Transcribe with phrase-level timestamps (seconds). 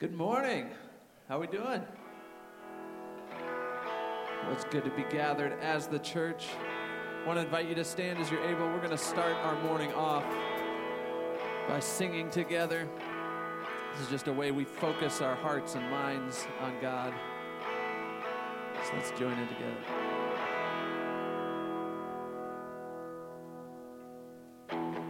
[0.00, 0.70] Good morning.
[1.28, 1.82] How are we doing?
[4.42, 6.46] Well, it's good to be gathered as the church.
[7.22, 8.66] I want to invite you to stand as you're able.
[8.68, 10.24] We're going to start our morning off
[11.68, 12.88] by singing together.
[13.92, 17.12] This is just a way we focus our hearts and minds on God.
[18.82, 20.09] So let's join in together.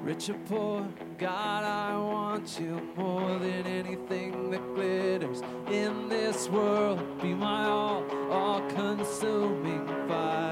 [0.03, 7.21] Rich or poor, God, I want you more than anything that glitters in this world.
[7.21, 10.49] Be my all, all consuming fire.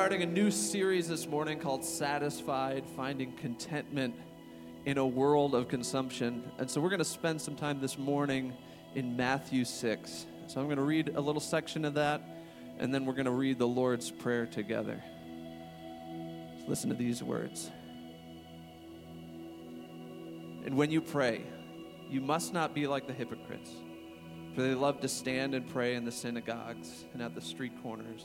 [0.00, 4.14] Starting a new series this morning called Satisfied Finding Contentment
[4.86, 6.42] in a World of Consumption.
[6.56, 8.54] And so we're going to spend some time this morning
[8.94, 10.26] in Matthew 6.
[10.46, 12.22] So I'm going to read a little section of that,
[12.78, 15.04] and then we're going to read the Lord's Prayer together.
[16.60, 17.70] So listen to these words.
[20.64, 21.42] And when you pray,
[22.08, 23.70] you must not be like the hypocrites,
[24.54, 28.24] for they love to stand and pray in the synagogues and at the street corners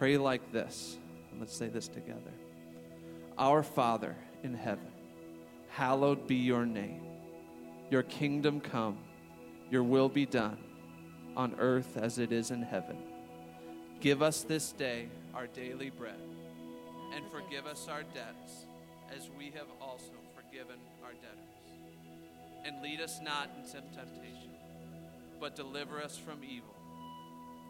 [0.00, 0.96] Pray like this.
[1.38, 2.32] Let's say this together.
[3.36, 4.90] Our Father in heaven,
[5.68, 7.02] hallowed be your name.
[7.90, 8.96] Your kingdom come,
[9.70, 10.56] your will be done
[11.36, 12.96] on earth as it is in heaven.
[14.00, 16.22] Give us this day our daily bread,
[17.14, 18.64] and forgive us our debts
[19.14, 21.36] as we have also forgiven our debtors.
[22.64, 24.54] and lead us not into temptation,
[25.38, 26.74] but deliver us from evil.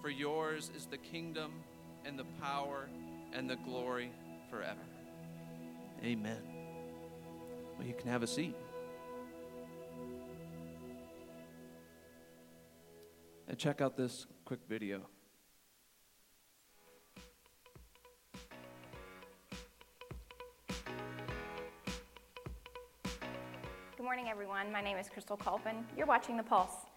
[0.00, 1.52] For yours is the kingdom
[2.04, 2.88] and the power
[3.32, 4.10] and the glory
[4.50, 4.80] forever.
[6.02, 6.40] Amen.
[7.78, 8.54] Well, you can have a seat.
[13.48, 15.02] And check out this quick video.
[23.96, 24.72] Good morning, everyone.
[24.72, 25.84] My name is Crystal Culpin.
[25.96, 26.89] You're watching The Pulse.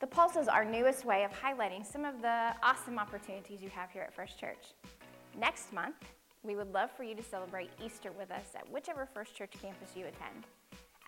[0.00, 3.90] The Pulse is our newest way of highlighting some of the awesome opportunities you have
[3.90, 4.74] here at First Church.
[5.36, 5.96] Next month,
[6.44, 9.96] we would love for you to celebrate Easter with us at whichever First Church campus
[9.96, 10.44] you attend.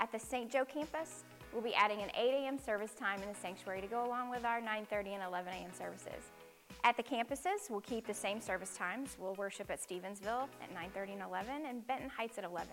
[0.00, 0.50] At the St.
[0.50, 1.22] Joe campus,
[1.52, 2.58] we'll be adding an 8 a.m.
[2.58, 5.70] service time in the sanctuary to go along with our 9:30 and 11 a.m.
[5.72, 6.32] services.
[6.82, 9.16] At the campuses, we'll keep the same service times.
[9.20, 12.68] We'll worship at Stevensville at 9:30 and 11 and Benton Heights at 11.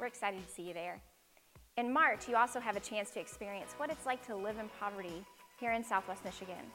[0.00, 0.98] We're excited to see you there.
[1.76, 4.70] In March, you also have a chance to experience what it's like to live in
[4.80, 5.26] poverty
[5.62, 6.66] here in Southwest Michigan.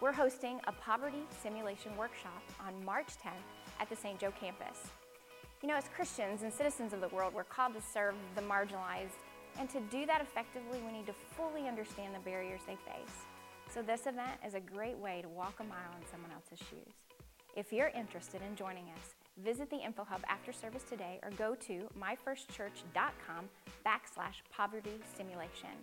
[0.00, 3.44] We're hosting a poverty simulation workshop on March 10th
[3.78, 4.18] at the St.
[4.18, 4.88] Joe campus.
[5.60, 9.20] You know, as Christians and citizens of the world, we're called to serve the marginalized,
[9.58, 13.26] and to do that effectively, we need to fully understand the barriers they face.
[13.68, 16.94] So, this event is a great way to walk a mile in someone else's shoes.
[17.54, 19.12] If you're interested in joining us,
[19.44, 23.50] visit the Info Hub after service today or go to myfirstchurch.com
[23.84, 25.76] backslash poverty simulation.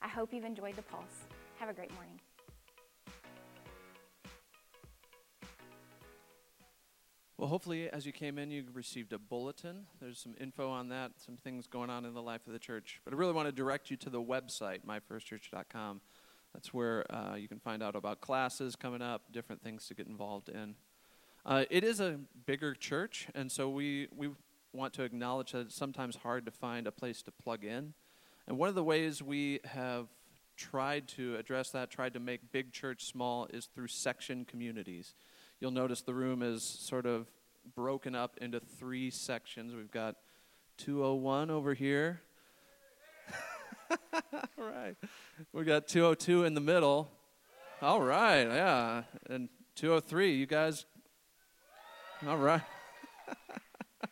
[0.00, 1.26] I hope you've enjoyed the Pulse.
[1.58, 2.20] Have a great morning.
[7.36, 9.86] Well, hopefully, as you came in, you received a bulletin.
[10.00, 13.00] There's some info on that, some things going on in the life of the church.
[13.04, 16.00] But I really want to direct you to the website, myfirstchurch.com.
[16.54, 20.06] That's where uh, you can find out about classes coming up, different things to get
[20.06, 20.76] involved in.
[21.44, 24.30] Uh, it is a bigger church, and so we, we
[24.72, 27.94] want to acknowledge that it's sometimes hard to find a place to plug in.
[28.46, 30.06] And one of the ways we have
[30.56, 35.14] tried to address that, tried to make big church small, is through section communities.
[35.60, 37.26] You'll notice the room is sort of
[37.74, 39.74] broken up into three sections.
[39.74, 40.16] We've got
[40.78, 42.20] 201 over here.
[44.12, 44.96] All right.
[45.52, 47.10] We got 202 in the middle.
[47.80, 49.02] All right, yeah.
[49.28, 50.86] And 203, you guys.
[52.26, 52.62] All right.
[54.02, 54.06] I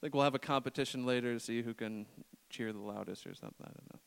[0.00, 2.06] think we'll have a competition later to see who can
[2.50, 3.64] cheer the loudest or something.
[3.64, 4.00] I don't know.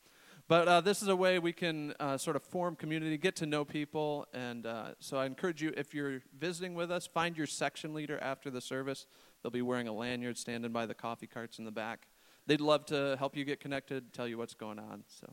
[0.50, 3.46] But uh, this is a way we can uh, sort of form community, get to
[3.46, 4.26] know people.
[4.34, 8.18] And uh, so I encourage you, if you're visiting with us, find your section leader
[8.20, 9.06] after the service.
[9.40, 12.08] They'll be wearing a lanyard standing by the coffee carts in the back.
[12.48, 15.04] They'd love to help you get connected, tell you what's going on.
[15.06, 15.32] So,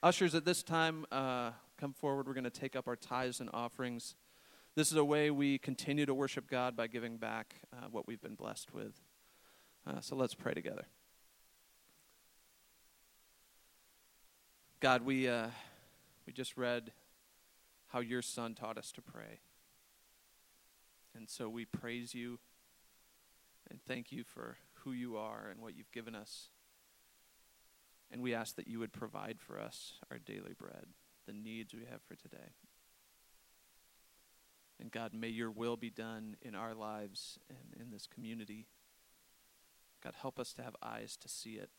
[0.00, 2.28] ushers, at this time, uh, come forward.
[2.28, 4.14] We're going to take up our tithes and offerings.
[4.76, 8.22] This is a way we continue to worship God by giving back uh, what we've
[8.22, 9.00] been blessed with.
[9.84, 10.86] Uh, so let's pray together.
[14.78, 15.48] God, we, uh,
[16.26, 16.92] we just read
[17.88, 19.40] how your son taught us to pray.
[21.14, 22.38] And so we praise you
[23.70, 26.50] and thank you for who you are and what you've given us.
[28.12, 30.88] And we ask that you would provide for us our daily bread,
[31.26, 32.52] the needs we have for today.
[34.78, 38.66] And God, may your will be done in our lives and in this community.
[40.04, 41.70] God, help us to have eyes to see it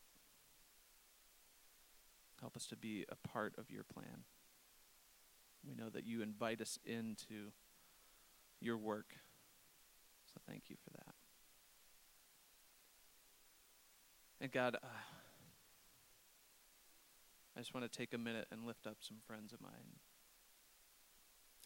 [2.40, 4.24] Help us to be a part of your plan.
[5.68, 7.52] We know that you invite us into
[8.60, 9.16] your work.
[10.34, 11.16] So thank you for that.
[14.40, 14.88] And God, uh,
[17.56, 19.98] I just want to take a minute and lift up some friends of mine.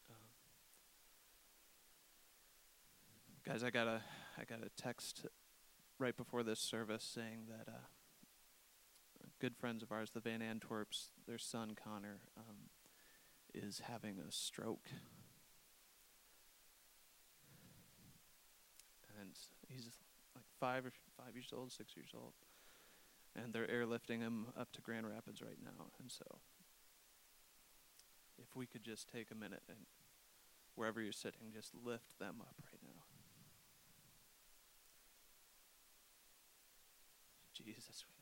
[0.10, 0.16] Um,
[3.46, 4.02] guys, I got a
[4.38, 5.26] I got a text
[6.00, 7.80] right before this service saying that uh,
[9.42, 12.70] good friends of ours, the Van Antwerps, their son Connor, um,
[13.56, 14.88] is having a stroke.
[19.20, 19.32] And
[19.68, 19.90] he's
[20.36, 22.34] like five or five years old, six years old.
[23.36, 25.88] And they're airlifting him up to Grand Rapids right now.
[26.00, 26.38] And so,
[28.38, 29.80] if we could just take a minute and
[30.76, 33.02] wherever you're sitting, just lift them up right now.
[37.56, 38.21] Jesus, we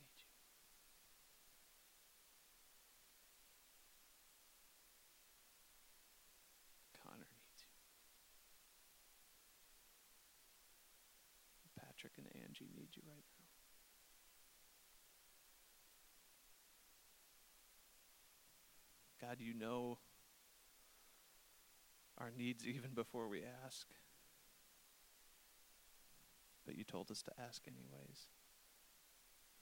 [12.90, 13.24] need you right
[19.20, 19.28] now.
[19.28, 19.98] God, you know
[22.18, 23.86] our needs even before we ask.
[26.66, 28.28] But you told us to ask anyways.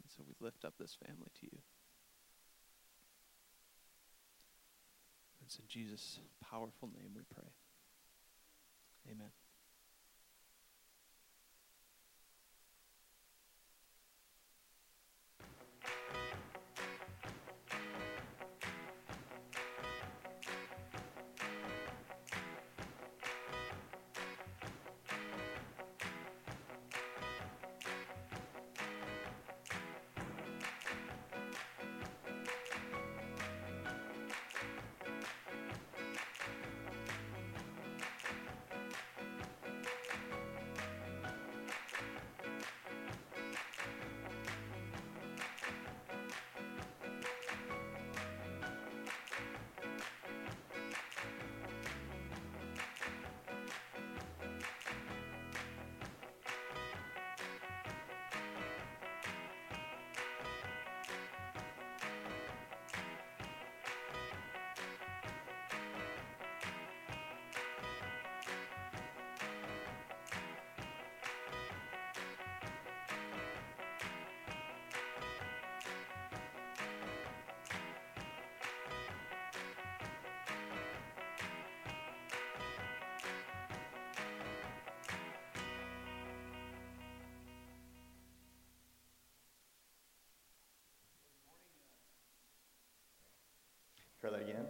[0.02, 1.58] And so we lift up this family to you.
[5.44, 6.18] It's in Jesus'
[6.50, 7.48] powerful name we pray.
[9.10, 9.30] Amen.
[94.20, 94.66] Try that again.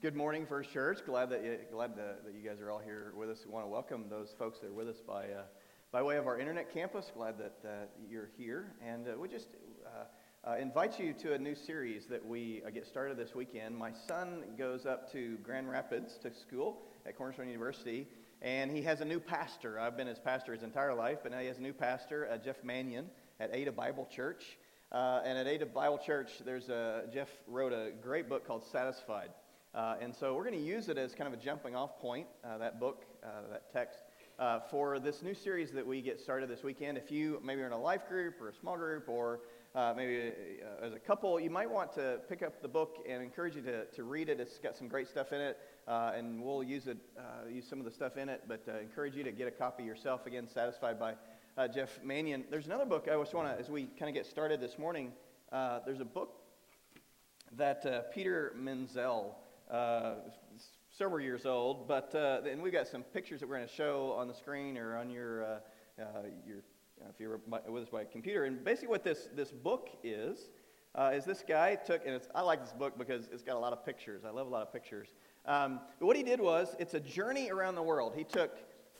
[0.00, 1.00] Good morning, First Church.
[1.04, 3.38] Glad that you, glad that, that you guys are all here with us.
[3.44, 5.42] We want to welcome those folks that are with us by uh,
[5.90, 7.10] by way of our internet campus.
[7.16, 7.70] Glad that uh,
[8.08, 9.48] you're here, and uh, we just
[9.84, 13.76] uh, uh, invite you to a new series that we uh, get started this weekend.
[13.76, 18.06] My son goes up to Grand Rapids to school at Cornerstone University,
[18.40, 19.80] and he has a new pastor.
[19.80, 22.62] I've been his pastor his entire life, but now he has a new pastor, Jeff
[22.62, 23.06] Manion,
[23.40, 24.58] at Ada Bible Church.
[24.94, 29.30] Uh, and at Ada Bible Church, there's a, Jeff wrote a great book called Satisfied.
[29.74, 32.28] Uh, and so we're going to use it as kind of a jumping off point,
[32.44, 33.98] uh, that book, uh, that text,
[34.38, 36.96] uh, for this new series that we get started this weekend.
[36.96, 39.40] If you maybe are in a life group or a small group or
[39.74, 40.30] uh, maybe
[40.80, 43.86] as a couple, you might want to pick up the book and encourage you to,
[43.86, 44.38] to read it.
[44.38, 45.58] It's got some great stuff in it,
[45.88, 46.98] and we'll use it,
[47.50, 50.24] use some of the stuff in it, but encourage you to get a copy yourself.
[50.24, 51.14] Again, Satisfied by
[51.56, 52.44] uh, Jeff Manion.
[52.50, 55.12] There's another book I just want to, as we kind of get started this morning,
[55.52, 56.34] uh, there's a book
[57.56, 59.36] that uh, Peter Menzel,
[59.70, 60.14] uh,
[60.90, 64.14] several years old, but uh, and we've got some pictures that we're going to show
[64.18, 65.58] on the screen or on your uh,
[66.46, 66.58] your
[67.08, 68.44] if you're with us by computer.
[68.44, 70.48] And basically, what this this book is.
[71.12, 73.84] is this guy took, and I like this book because it's got a lot of
[73.84, 74.22] pictures.
[74.24, 75.08] I love a lot of pictures.
[75.44, 78.14] Um, but what he did was, it's a journey around the world.
[78.16, 78.56] He took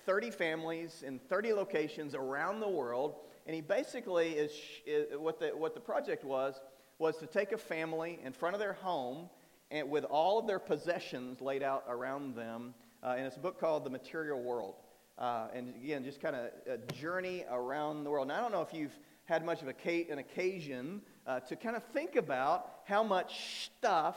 [0.06, 3.16] 30 families in 30 locations around the world.
[3.46, 4.52] And he basically is,
[4.86, 6.60] is, what, the, what the project was,
[6.98, 9.28] was to take a family in front of their home
[9.70, 12.74] and with all of their possessions laid out around them.
[13.02, 14.74] Uh, and it's a book called The Material World.
[15.18, 18.28] Uh, and again, just kind of a journey around the world.
[18.28, 18.96] And I don't know if you've
[19.26, 24.16] had much of a, an occasion uh, to kind of think about how much stuff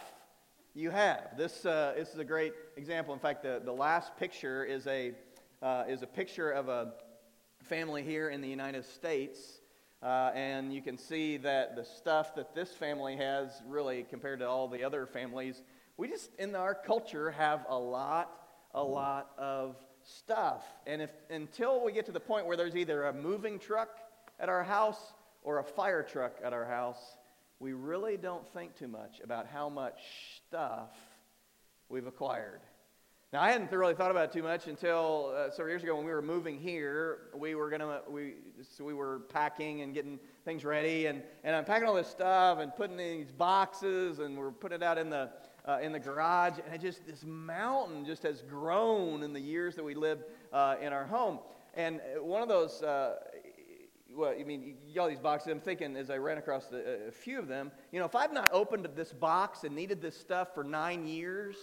[0.74, 1.38] you have.
[1.38, 3.14] This, uh, this is a great example.
[3.14, 5.14] In fact, the, the last picture is a,
[5.62, 6.94] uh, is a picture of a
[7.64, 9.40] family here in the United States.
[10.02, 14.48] Uh, and you can see that the stuff that this family has, really, compared to
[14.48, 15.64] all the other families,
[15.98, 18.32] we just, in our culture, have a lot,
[18.76, 20.64] a lot of stuff.
[20.86, 23.90] And if, until we get to the point where there's either a moving truck
[24.40, 27.18] at our house or a fire truck at our house,
[27.60, 30.00] we really don't think too much about how much
[30.48, 30.92] stuff
[31.90, 32.62] we've acquired.
[33.38, 36.04] Now, I hadn't really thought about it too much until uh, several years ago when
[36.04, 37.30] we were moving here.
[37.36, 38.34] We were gonna we
[38.68, 42.58] so we were packing and getting things ready, and, and I'm packing all this stuff
[42.58, 45.30] and putting in these boxes, and we're putting it out in the
[45.68, 49.76] uh, in the garage, and it just this mountain just has grown in the years
[49.76, 51.38] that we lived uh, in our home.
[51.76, 53.18] And uh, one of those, uh,
[54.16, 55.52] well, I mean, you all these boxes.
[55.52, 58.34] I'm thinking as I ran across the, a few of them, you know, if I've
[58.34, 61.56] not opened this box and needed this stuff for nine years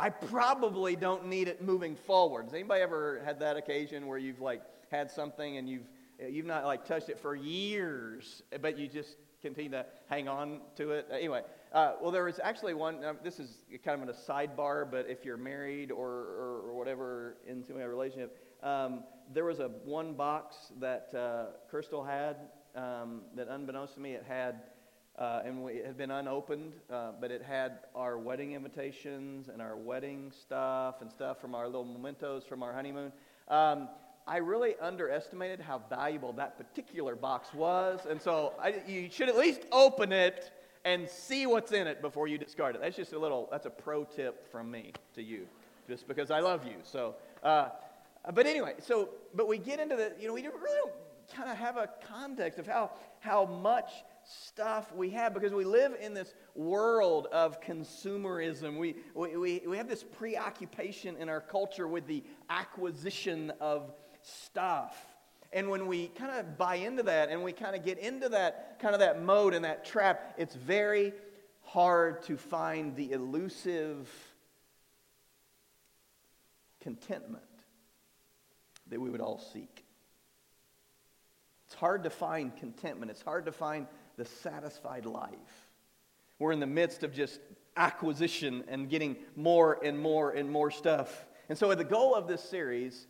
[0.00, 2.46] I probably don't need it moving forward.
[2.46, 5.86] Has anybody ever had that occasion where you've like had something and you've
[6.26, 10.92] you've not like touched it for years, but you just continue to hang on to
[10.92, 11.06] it?
[11.12, 11.42] Anyway,
[11.74, 13.04] uh, well, there was actually one.
[13.04, 16.72] Uh, this is kind of in a sidebar, but if you're married or, or, or
[16.72, 19.04] whatever into a relationship, um,
[19.34, 22.36] there was a one box that uh, Crystal had
[22.74, 24.62] um, that, unbeknownst to me, it had
[25.20, 29.60] uh, and we, it had been unopened, uh, but it had our wedding invitations and
[29.60, 33.12] our wedding stuff and stuff from our little mementos from our honeymoon.
[33.48, 33.88] Um,
[34.26, 39.36] I really underestimated how valuable that particular box was, and so I, you should at
[39.36, 40.52] least open it
[40.84, 42.80] and see what's in it before you discard it.
[42.80, 45.46] That's just a little, that's a pro tip from me to you,
[45.86, 46.76] just because I love you.
[46.82, 47.68] So, uh,
[48.32, 50.92] but anyway, so, but we get into the, you know, we really don't
[51.34, 53.90] kind of have a context of how, how much
[54.30, 58.78] stuff we have because we live in this world of consumerism.
[58.78, 64.96] We, we, we, we have this preoccupation in our culture with the acquisition of stuff.
[65.52, 68.78] And when we kind of buy into that and we kind of get into that
[68.80, 71.12] kind of that mode and that trap, it's very
[71.62, 74.08] hard to find the elusive
[76.80, 77.42] contentment
[78.88, 79.84] that we would all seek.
[81.66, 83.12] It's hard to find contentment.
[83.12, 83.86] It's hard to find
[84.20, 85.70] the satisfied life.
[86.38, 87.40] We're in the midst of just
[87.74, 91.24] acquisition and getting more and more and more stuff.
[91.48, 93.06] And so, the goal of this series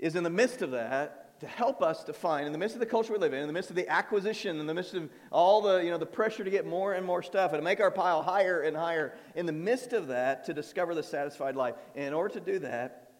[0.00, 2.80] is in the midst of that to help us to find, in the midst of
[2.80, 5.08] the culture we live in, in the midst of the acquisition, in the midst of
[5.30, 7.78] all the, you know, the pressure to get more and more stuff and to make
[7.78, 11.76] our pile higher and higher, in the midst of that, to discover the satisfied life.
[11.94, 13.12] And in order to do that,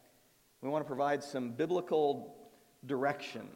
[0.60, 2.34] we want to provide some biblical
[2.84, 3.48] direction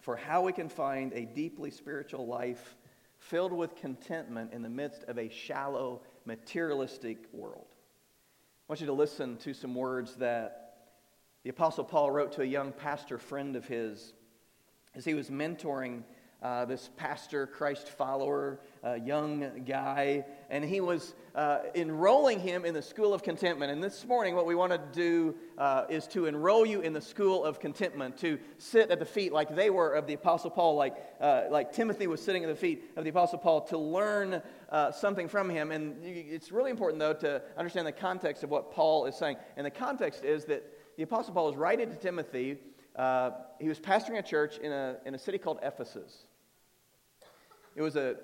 [0.00, 2.76] for how we can find a deeply spiritual life
[3.18, 7.66] filled with contentment in the midst of a shallow, materialistic world.
[8.68, 10.76] I want you to listen to some words that
[11.42, 14.14] the Apostle Paul wrote to a young pastor friend of his
[14.94, 16.02] as he was mentoring
[16.42, 22.72] uh, this pastor, Christ follower, uh, young guy, and he was uh, enrolling him in
[22.72, 23.70] the school of contentment.
[23.70, 27.00] And this morning, what we want to do uh, is to enroll you in the
[27.00, 30.76] school of contentment, to sit at the feet like they were of the Apostle Paul,
[30.76, 34.42] like, uh, like Timothy was sitting at the feet of the Apostle Paul, to learn
[34.70, 35.70] uh, something from him.
[35.70, 39.36] And it's really important, though, to understand the context of what Paul is saying.
[39.58, 40.64] And the context is that
[40.96, 42.58] the Apostle Paul is writing to Timothy.
[43.60, 46.26] He was pastoring a church in a, in a city called Ephesus.
[47.80, 48.16] It was a,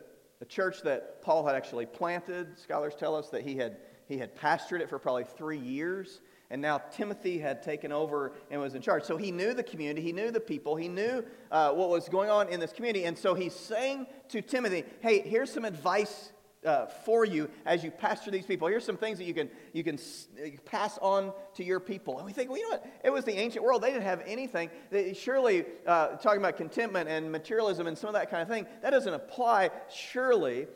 [0.42, 2.58] a church that Paul had actually planted.
[2.58, 6.20] Scholars tell us that he had, he had pastored it for probably three years.
[6.50, 9.04] And now Timothy had taken over and was in charge.
[9.04, 12.28] So he knew the community, he knew the people, he knew uh, what was going
[12.28, 13.06] on in this community.
[13.06, 16.32] And so he's saying to Timothy, hey, here's some advice
[16.66, 18.68] uh, for you as you pastor these people.
[18.68, 22.18] Here's some things that you can, you can uh, pass on to your people.
[22.18, 22.86] And we think, well, you know what?
[23.04, 23.82] It was the ancient world.
[23.82, 24.70] They didn't have anything.
[24.90, 28.66] They, surely, uh, talking about contentment and materialism and some of that kind of thing,
[28.82, 30.66] that doesn't apply, surely,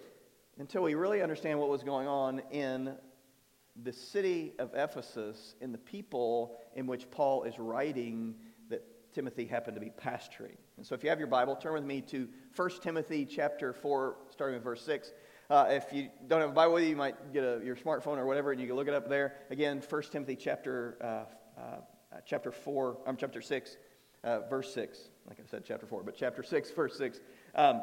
[0.58, 2.94] until we really understand what was going on in
[3.82, 8.34] the city of Ephesus, in the people in which Paul is writing
[8.68, 10.56] that Timothy happened to be pastoring.
[10.76, 14.16] And so if you have your Bible, turn with me to 1 Timothy chapter 4,
[14.30, 15.12] starting with verse 6.
[15.50, 18.52] Uh, if you don't have a Bible you, might get a, your smartphone or whatever,
[18.52, 19.34] and you can look it up there.
[19.50, 23.76] Again, 1 Timothy chapter, uh, uh, chapter 4, um, chapter 6,
[24.22, 25.10] uh, verse 6.
[25.28, 27.18] Like I said, chapter 4, but chapter 6, verse 6.
[27.56, 27.82] Um,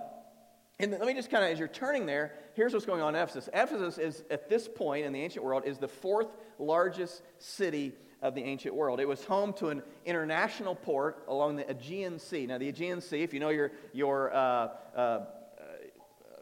[0.80, 3.22] and let me just kind of, as you're turning there, here's what's going on in
[3.22, 3.50] Ephesus.
[3.54, 8.34] Ephesus is, at this point in the ancient world, is the fourth largest city of
[8.34, 9.02] the ancient world.
[9.02, 12.46] It was home to an international port along the Aegean Sea.
[12.46, 15.26] Now, the Aegean Sea, if you know your, your uh, uh,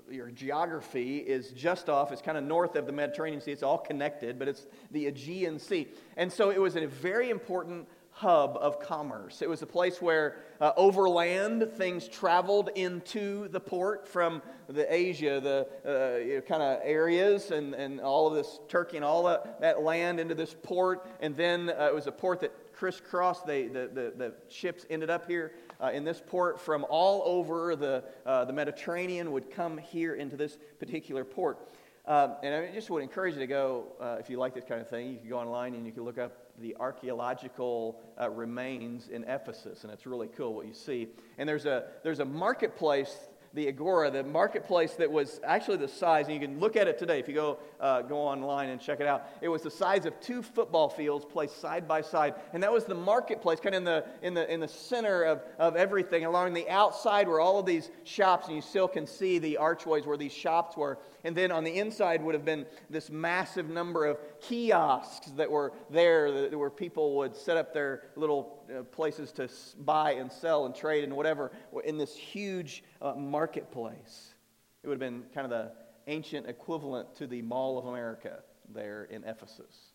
[0.10, 2.12] your geography is just off.
[2.12, 3.52] It's kind of north of the Mediterranean Sea.
[3.52, 5.88] It's all connected, but it's the Aegean Sea.
[6.18, 9.42] And so it was a very important hub of commerce.
[9.42, 15.42] It was a place where uh, overland things traveled into the port from the Asia,
[15.42, 19.24] the uh, you know, kind of areas, and, and all of this Turkey and all
[19.24, 21.06] that, that land into this port.
[21.20, 23.46] And then uh, it was a port that crisscrossed.
[23.46, 27.76] They, the, the, the ships ended up here uh, in this port from all over
[27.76, 31.70] the, uh, the Mediterranean would come here into this particular port.
[32.08, 34.80] Um, and I just would encourage you to go, uh, if you like this kind
[34.80, 39.08] of thing, you can go online and you can look up the archaeological uh, remains
[39.08, 41.08] in Ephesus, and it's really cool what you see.
[41.40, 43.18] And there's a, there's a marketplace
[43.56, 47.00] the agora, the marketplace that was actually the size, and you can look at it
[47.00, 49.30] today if you go, uh, go online and check it out.
[49.42, 52.36] It was the size of two football fields placed side by side.
[52.54, 55.42] And that was the marketplace, kind of in the, in the, in the center of,
[55.58, 56.26] of everything.
[56.26, 60.06] Along the outside were all of these shops, and you still can see the archways
[60.06, 61.00] where these shops were.
[61.26, 65.74] And then on the inside would have been this massive number of kiosks that were
[65.90, 70.76] there, where people would set up their little uh, places to buy and sell and
[70.76, 71.52] trade and whatever
[71.84, 74.36] in this huge uh, marketplace.
[74.84, 75.72] It would have been kind of the
[76.06, 79.94] ancient equivalent to the Mall of America there in Ephesus.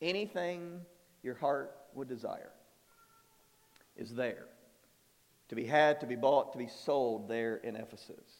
[0.00, 0.80] Anything
[1.22, 2.52] your heart would desire
[3.94, 4.46] is there.
[5.50, 8.39] To be had, to be bought, to be sold there in Ephesus.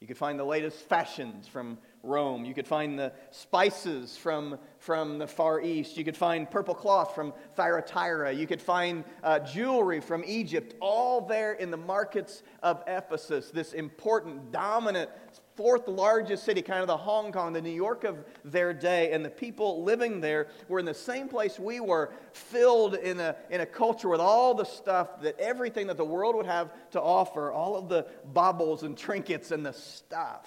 [0.00, 2.44] You could find the latest fashions from, Rome.
[2.44, 5.96] You could find the spices from, from the Far East.
[5.96, 8.32] You could find purple cloth from Thyatira.
[8.32, 13.72] You could find uh, jewelry from Egypt, all there in the markets of Ephesus, this
[13.72, 15.10] important, dominant
[15.58, 19.24] fourth largest city, kind of the Hong Kong, the New York of their day, and
[19.24, 23.60] the people living there were in the same place we were, filled in a, in
[23.60, 27.50] a culture with all the stuff that everything that the world would have to offer,
[27.50, 30.46] all of the baubles and trinkets and the stuff.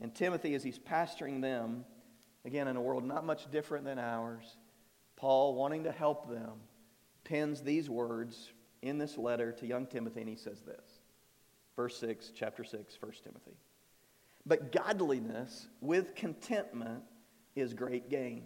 [0.00, 1.84] And Timothy, as he's pastoring them,
[2.44, 4.56] again, in a world not much different than ours,
[5.16, 6.52] Paul, wanting to help them,
[7.24, 11.00] pens these words in this letter to young Timothy, and he says this.
[11.74, 13.56] Verse 6, chapter 6, 1 Timothy.
[14.48, 17.02] But godliness with contentment
[17.54, 18.44] is great gain.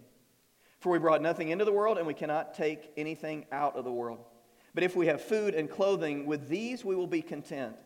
[0.81, 3.91] For we brought nothing into the world, and we cannot take anything out of the
[3.91, 4.25] world.
[4.73, 7.77] But if we have food and clothing, with these we will be content.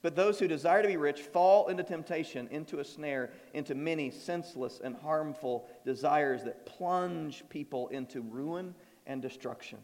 [0.00, 4.10] But those who desire to be rich fall into temptation, into a snare, into many
[4.10, 8.74] senseless and harmful desires that plunge people into ruin
[9.06, 9.80] and destruction.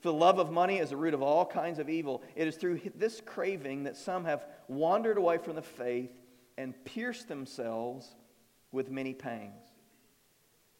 [0.00, 2.22] For the love of money is the root of all kinds of evil.
[2.36, 6.12] It is through this craving that some have wandered away from the faith
[6.58, 8.14] and pierce themselves
[8.72, 9.62] with many pangs.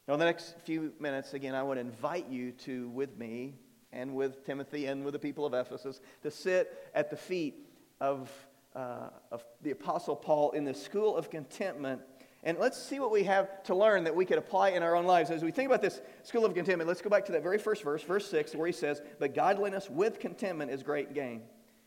[0.08, 3.54] Now, in the next few minutes, again, I would invite you to, with me
[3.92, 7.66] and with Timothy and with the people of Ephesus, to sit at the feet
[8.00, 8.30] of,
[8.74, 12.02] uh, of the Apostle Paul in the school of contentment.
[12.44, 15.06] And let's see what we have to learn that we could apply in our own
[15.06, 15.30] lives.
[15.30, 17.82] As we think about this school of contentment, let's go back to that very first
[17.82, 21.42] verse, verse 6, where he says, But godliness with contentment is great gain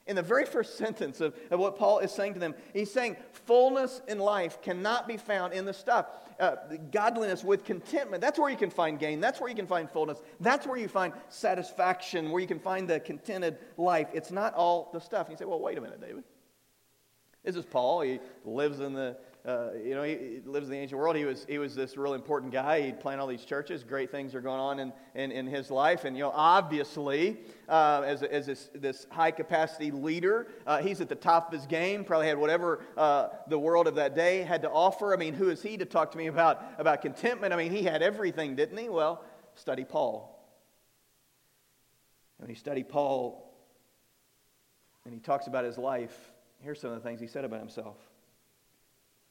[0.10, 3.16] in the very first sentence of, of what Paul is saying to them, he's saying
[3.32, 6.08] fullness in life cannot be found in the stuff.
[6.40, 6.56] Uh,
[6.92, 9.20] godliness with contentment, that's where you can find gain.
[9.20, 10.22] That's where you can find fullness.
[10.40, 14.08] That's where you find satisfaction, where you can find the contented life.
[14.14, 15.28] It's not all the stuff.
[15.28, 16.24] And you say, well, wait a minute, David.
[17.44, 18.02] This is Paul.
[18.02, 21.16] He lives in the uh, you know, he, he, lives in the ancient world.
[21.16, 22.82] He was, he was this real important guy.
[22.82, 23.84] He'd plant all these churches.
[23.84, 26.04] Great things are going on in, in, in his life.
[26.04, 27.38] And, you know, obviously,
[27.70, 31.66] uh, as, as this, this high capacity leader, uh, he's at the top of his
[31.68, 32.04] game.
[32.04, 35.14] Probably had whatever uh, the world of that day had to offer.
[35.14, 37.54] I mean, who is he to talk to me about, about contentment?
[37.54, 38.90] I mean, he had everything, didn't he?
[38.90, 39.24] Well,
[39.56, 40.36] study Paul.
[42.38, 43.54] When he studied Paul
[45.06, 47.96] and he talks about his life, here's some of the things he said about himself.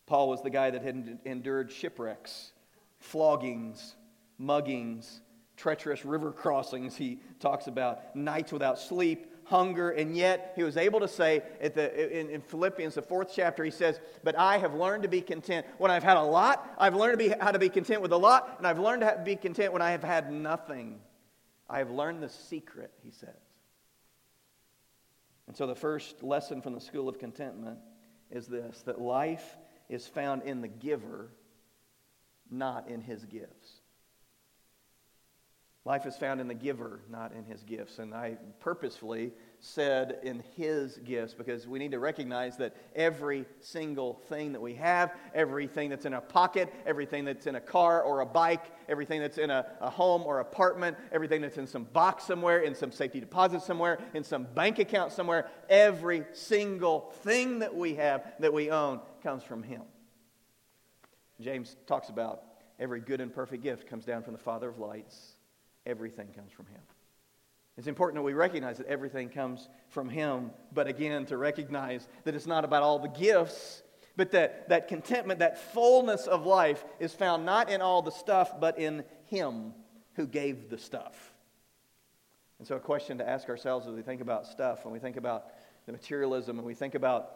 [0.09, 2.53] Paul was the guy that had endured shipwrecks,
[2.99, 3.95] floggings,
[4.41, 5.21] muggings,
[5.55, 11.01] treacherous river crossings, he talks about, nights without sleep, hunger, and yet he was able
[11.01, 15.03] to say the, in, in, Philippians, the fourth chapter, he says, But I have learned
[15.03, 15.67] to be content.
[15.77, 18.17] When I've had a lot, I've learned to be, how to be content with a
[18.17, 21.01] lot, and I've learned to be content when I have had nothing.
[21.69, 23.29] I have learned the secret, he says.
[25.49, 27.79] And so the first lesson from the school of contentment
[28.31, 29.57] is this that life
[29.89, 31.31] is found in the giver,
[32.51, 33.81] not in his gifts.
[35.85, 37.99] Life is found in the giver, not in his gifts.
[37.99, 44.15] And I purposefully said in his gifts because we need to recognize that every single
[44.29, 48.21] thing that we have, everything that's in a pocket, everything that's in a car or
[48.21, 52.25] a bike, everything that's in a, a home or apartment, everything that's in some box
[52.25, 57.75] somewhere, in some safety deposit somewhere, in some bank account somewhere, every single thing that
[57.75, 59.83] we have that we own comes from him.
[61.41, 62.43] James talks about
[62.79, 65.37] every good and perfect gift comes down from the Father of lights
[65.89, 66.81] everything comes from Him.
[67.79, 72.35] It's important that we recognize that everything comes from Him, but again, to recognize that
[72.35, 73.85] it's not about all the gifts,
[74.17, 78.59] but that, that contentment, that fullness of life is found not in all the stuff,
[78.59, 79.75] but in Him
[80.15, 81.33] who gave the stuff.
[82.59, 85.17] And so, a question to ask ourselves as we think about stuff, when we think
[85.17, 85.47] about
[85.87, 87.31] the materialism, and we think about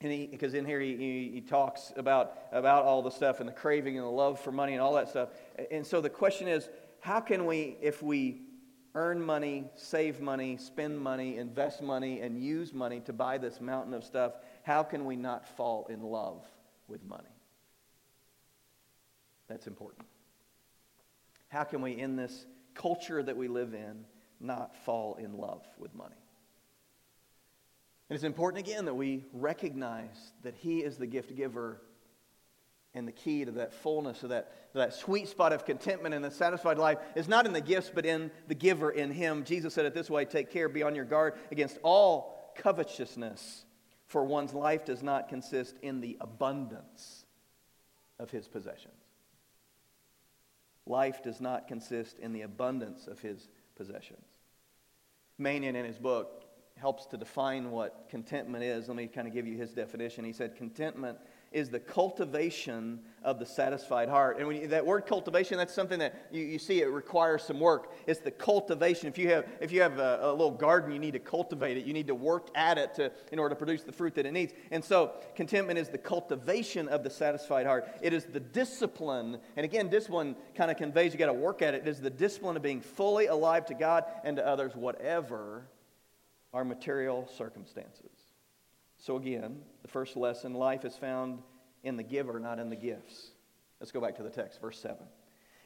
[0.00, 3.96] because in here he, he, he, talks about, about all the stuff and the craving
[3.96, 5.28] and the love for money and all that stuff.
[5.70, 6.68] And so the question is
[6.98, 8.40] how can we, if we
[8.94, 13.94] earn money, save money, spend money, invest money, and use money to buy this mountain
[13.94, 16.44] of stuff, how can we not fall in love
[16.88, 17.24] with money?
[19.48, 20.06] That's important.
[21.48, 24.04] How can we, in this culture that we live in,
[24.40, 26.16] not fall in love with money?
[28.08, 31.80] And it's important again that we recognize that He is the gift giver
[32.94, 36.30] and the key to that fullness, of that, that sweet spot of contentment and a
[36.30, 39.44] satisfied life is not in the gifts, but in the giver, in Him.
[39.44, 43.64] Jesus said it this way Take care, be on your guard against all covetousness,
[44.06, 47.24] for one's life does not consist in the abundance
[48.18, 48.94] of his possessions.
[50.86, 54.26] Life does not consist in the abundance of his possessions.
[55.38, 56.44] Manion, in his book,
[56.76, 58.88] helps to define what contentment is.
[58.88, 60.24] Let me kind of give you his definition.
[60.24, 61.18] He said, Contentment
[61.52, 64.38] is the cultivation of the satisfied heart.
[64.38, 67.60] And when you, that word cultivation, that's something that you, you see it requires some
[67.60, 67.92] work.
[68.06, 69.08] It's the cultivation.
[69.08, 71.84] If you have, if you have a, a, little garden, you need to cultivate it.
[71.84, 74.32] You need to work at it to, in order to produce the fruit that it
[74.32, 74.52] needs.
[74.70, 77.88] And so contentment is the cultivation of the satisfied heart.
[78.00, 79.38] It is the discipline.
[79.56, 81.82] And again, discipline kind of conveys you got to work at it.
[81.82, 85.66] It is the discipline of being fully alive to God and to others, whatever
[86.52, 88.11] our material circumstances.
[89.02, 91.40] So again, the first lesson life is found
[91.82, 93.32] in the giver, not in the gifts.
[93.80, 94.96] Let's go back to the text, verse 7.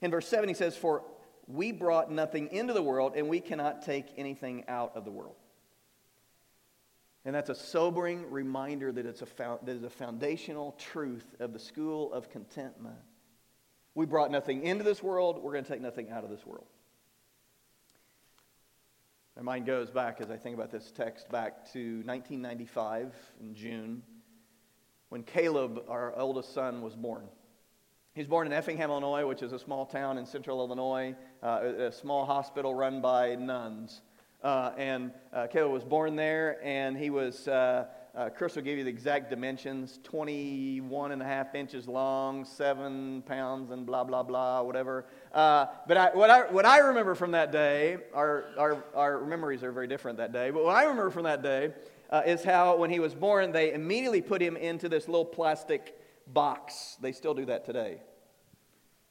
[0.01, 1.03] In verse 7, he says, For
[1.47, 5.37] we brought nothing into the world, and we cannot take anything out of the world.
[7.27, 11.59] And that's a sobering reminder that it's a, that is a foundational truth of the
[11.59, 12.97] school of contentment.
[13.95, 16.69] We brought nothing into this world, we're going to take nothing out of this world.
[19.37, 24.03] My mind goes back as I think about this text back to 1995 in June
[25.11, 27.29] when Caleb, our oldest son, was born.
[28.15, 31.61] He was born in Effingham, Illinois, which is a small town in central Illinois, uh,
[31.79, 34.01] a small hospital run by nuns.
[34.43, 37.47] Uh, and uh, Caleb was born there, and he was,
[38.17, 43.23] uh, Chris will give you the exact dimensions 21 and a half inches long, seven
[43.27, 45.05] pounds, and blah, blah, blah, whatever.
[45.35, 49.63] Uh, but I, what, I, what I remember from that day, our, our, our memories
[49.63, 51.75] are very different that day, but what I remember from that day
[52.09, 55.99] uh, is how when he was born, they immediately put him into this little plastic
[56.27, 56.97] box.
[57.03, 58.01] They still do that today.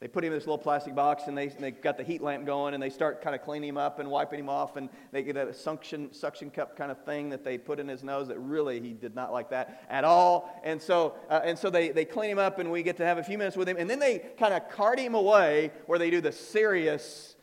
[0.02, 2.46] They put him in this little plastic box and they, they got the heat lamp
[2.46, 5.24] going and they start kind of cleaning him up and wiping him off and they
[5.24, 8.38] get a suction, suction cup kind of thing that they put in his nose that
[8.40, 10.62] really he did not like that at all.
[10.66, 13.20] And so, uh, and so they, they clean him up and we get to have
[13.20, 16.10] a few minutes with him and then they kind of cart him away where they
[16.10, 17.35] do the serious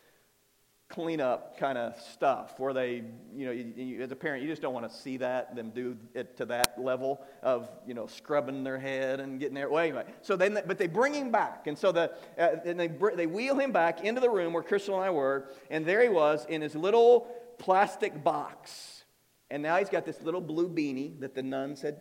[0.93, 3.03] cleanup kind of stuff where they,
[3.35, 5.71] you know, you, you, as a parent, you just don't want to see that, them
[5.71, 9.71] do it to that level of, you know, scrubbing their head and getting there.
[9.71, 11.67] Well, anyway, so then, but they bring him back.
[11.67, 14.95] And so the, uh, and they, they wheel him back into the room where Crystal
[14.97, 17.27] and I were, and there he was in his little
[17.59, 19.05] plastic box.
[19.51, 21.97] And now he's got this little blue beanie that the nuns had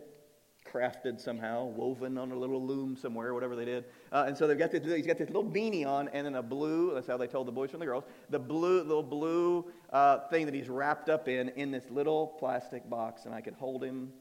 [0.71, 3.85] crafted somehow, woven on a little loom somewhere, whatever they did.
[4.11, 6.43] Uh, and so they've got this, he's got this little beanie on and then a
[6.43, 10.19] blue, that's how they told the boys from the girls, the blue, little blue uh,
[10.29, 13.25] thing that he's wrapped up in, in this little plastic box.
[13.25, 14.11] And I could hold him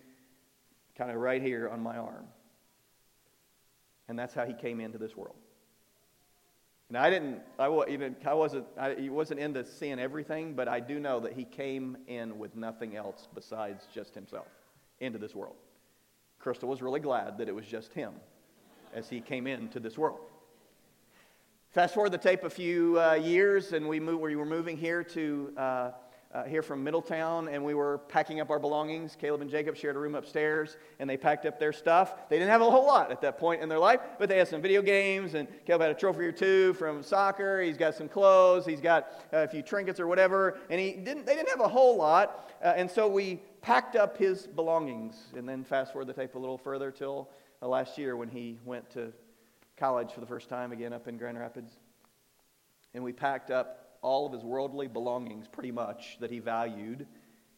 [0.96, 2.26] kind of right here on my arm.
[4.08, 5.36] And that's how he came into this world.
[6.88, 11.20] And I didn't, I, I wasn't, I wasn't into seeing everything, but I do know
[11.20, 14.48] that he came in with nothing else besides just himself
[14.98, 15.54] into this world.
[16.40, 18.14] Crystal was really glad that it was just him
[18.94, 20.20] as he came into this world.
[21.70, 25.04] Fast forward the tape a few uh, years, and we, moved, we were moving here
[25.04, 25.90] to uh,
[26.32, 29.16] uh, here from Middletown, and we were packing up our belongings.
[29.20, 32.28] Caleb and Jacob shared a room upstairs, and they packed up their stuff.
[32.28, 34.46] They didn't have a whole lot at that point in their life, but they had
[34.46, 37.60] some video games, and Caleb had a trophy or two from soccer.
[37.60, 38.64] He's got some clothes.
[38.64, 41.26] He's got a few trinkets or whatever, and he didn't.
[41.26, 45.16] They didn't have a whole lot, uh, and so we packed up his belongings.
[45.36, 47.28] And then fast forward the tape a little further till
[47.62, 49.12] uh, last year when he went to
[49.76, 51.72] college for the first time again up in Grand Rapids.
[52.94, 57.06] And we packed up all of his worldly belongings, pretty much, that he valued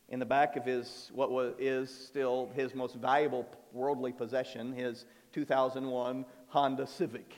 [0.08, 5.06] in the back of his, what was, is still his most valuable worldly possession, his
[5.32, 7.34] 2001 Honda Civic.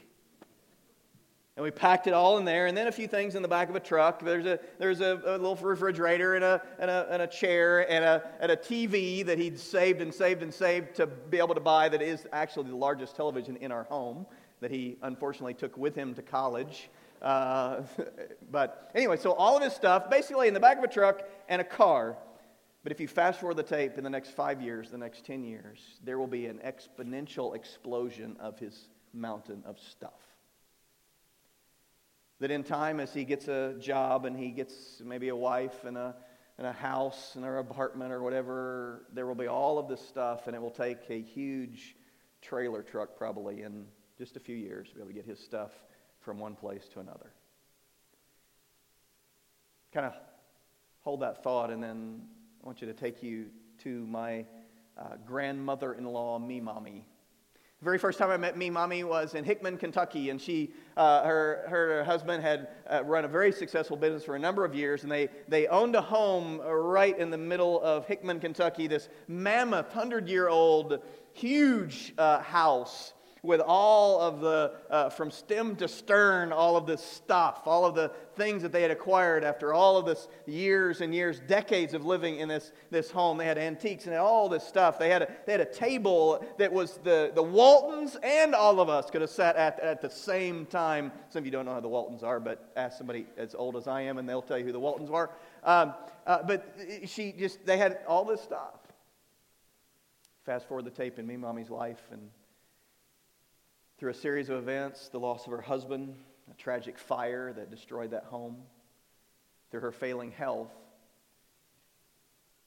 [1.56, 3.68] And we packed it all in there, and then a few things in the back
[3.68, 4.24] of a truck.
[4.24, 8.04] There's a, there's a, a little refrigerator and a, and, a, and a chair and
[8.04, 11.60] a, and a TV that he'd saved and saved and saved to be able to
[11.60, 14.26] buy that is actually the largest television in our home
[14.60, 16.90] that he unfortunately took with him to college.
[17.22, 17.82] Uh,
[18.50, 21.60] but anyway, so all of his stuff basically in the back of a truck and
[21.60, 22.16] a car.
[22.82, 25.44] But if you fast forward the tape in the next five years, the next 10
[25.44, 30.33] years, there will be an exponential explosion of his mountain of stuff.
[32.44, 35.96] That in time, as he gets a job and he gets maybe a wife and
[35.96, 36.14] a,
[36.58, 40.46] and a house and an apartment or whatever, there will be all of this stuff,
[40.46, 41.96] and it will take a huge
[42.42, 43.86] trailer truck probably in
[44.18, 45.70] just a few years to be able to get his stuff
[46.20, 47.32] from one place to another.
[49.94, 50.14] Kind of
[51.00, 52.20] hold that thought, and then
[52.62, 53.46] I want you to take you
[53.84, 54.44] to my
[54.98, 57.06] uh, grandmother in law, me mommy,
[57.84, 61.64] very first time I met me mommy was in Hickman, Kentucky, and she, uh, her,
[61.68, 65.12] her husband had uh, run a very successful business for a number of years, and
[65.12, 70.28] they, they owned a home right in the middle of Hickman, Kentucky, this mammoth, hundred
[70.28, 71.00] year old,
[71.34, 73.13] huge uh, house
[73.44, 77.94] with all of the, uh, from stem to stern, all of this stuff, all of
[77.94, 82.06] the things that they had acquired after all of this years and years, decades of
[82.06, 83.36] living in this, this home.
[83.36, 84.98] They had antiques and all this stuff.
[84.98, 88.88] They had, a, they had a table that was the, the Waltons and all of
[88.88, 91.12] us could have sat at at the same time.
[91.28, 93.86] Some of you don't know who the Waltons are, but ask somebody as old as
[93.86, 95.30] I am and they'll tell you who the Waltons are.
[95.62, 95.94] Um,
[96.26, 98.80] uh, but she just, they had all this stuff.
[100.46, 102.30] Fast forward the tape in me, mommy's life, and
[103.98, 106.14] through a series of events, the loss of her husband,
[106.50, 108.56] a tragic fire that destroyed that home,
[109.70, 110.72] through her failing health,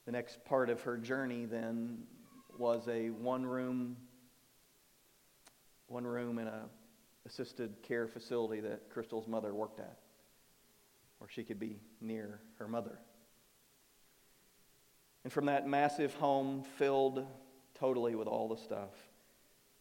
[0.05, 2.03] the next part of her journey then
[2.57, 3.97] was a one room
[5.87, 6.65] one room in a
[7.25, 9.97] assisted care facility that Crystal's mother worked at
[11.19, 12.99] where she could be near her mother.
[15.23, 17.25] And from that massive home filled
[17.79, 18.93] totally with all the stuff,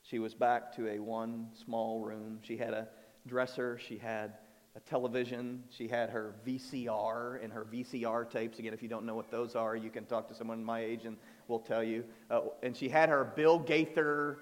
[0.08, 2.38] she was back to a one small room.
[2.42, 2.88] She had a
[3.26, 4.34] dresser, she had
[4.76, 8.58] a television, she had her VCR and her VCR tapes.
[8.58, 11.06] Again, if you don't know what those are, you can talk to someone my age
[11.06, 11.16] and
[11.48, 12.04] we'll tell you.
[12.30, 14.38] Uh, and she had her Bill Gaither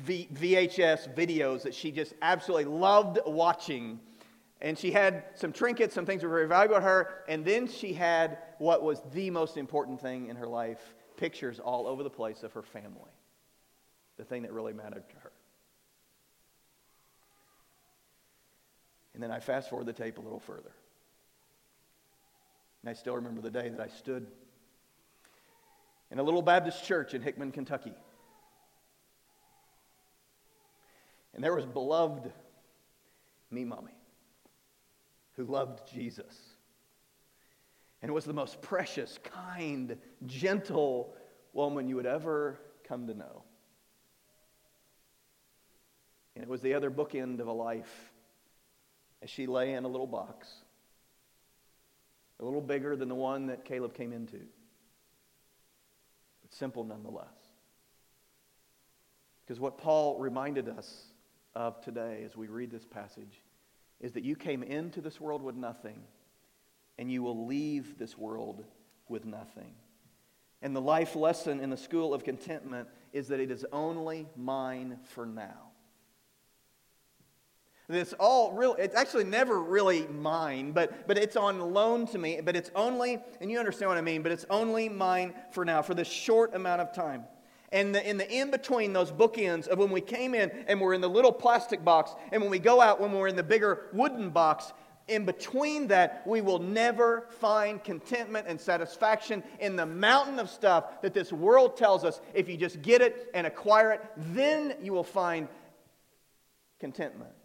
[0.00, 4.00] v- VHS videos that she just absolutely loved watching.
[4.62, 7.24] And she had some trinkets, some things that were very valuable to her.
[7.28, 11.86] And then she had what was the most important thing in her life pictures all
[11.86, 13.10] over the place of her family.
[14.16, 15.32] The thing that really mattered to her.
[19.14, 20.72] And then I fast forward the tape a little further.
[22.82, 24.26] And I still remember the day that I stood
[26.10, 27.94] in a little Baptist church in Hickman, Kentucky.
[31.34, 32.30] And there was beloved
[33.50, 33.94] me mommy
[35.36, 36.34] who loved Jesus
[38.02, 41.14] and was the most precious, kind, gentle
[41.52, 43.42] woman you would ever come to know.
[46.36, 48.12] And it was the other bookend of a life
[49.22, 50.46] as she lay in a little box,
[52.38, 54.38] a little bigger than the one that Caleb came into,
[56.42, 57.26] but simple nonetheless.
[59.40, 61.06] Because what Paul reminded us
[61.54, 63.40] of today as we read this passage
[63.98, 66.02] is that you came into this world with nothing,
[66.98, 68.62] and you will leave this world
[69.08, 69.72] with nothing.
[70.60, 74.98] And the life lesson in the school of contentment is that it is only mine
[75.14, 75.70] for now.
[77.88, 82.40] It's all real, it's actually never really mine, but, but it's on loan to me,
[82.44, 85.82] but it's only, and you understand what I mean, but it's only mine for now,
[85.82, 87.24] for this short amount of time.
[87.70, 90.94] And the, in the in between those bookends of when we came in and we're
[90.94, 93.86] in the little plastic box, and when we go out when we're in the bigger
[93.92, 94.72] wooden box,
[95.08, 101.00] in between that, we will never find contentment and satisfaction in the mountain of stuff
[101.02, 102.20] that this world tells us.
[102.34, 105.46] If you just get it and acquire it, then you will find
[106.80, 107.35] contentment.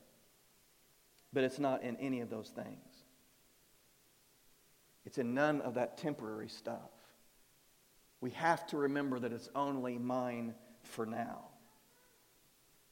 [1.33, 3.03] But it's not in any of those things,
[5.05, 6.91] it's in none of that temporary stuff
[8.21, 11.45] we have to remember that it's only mine for now.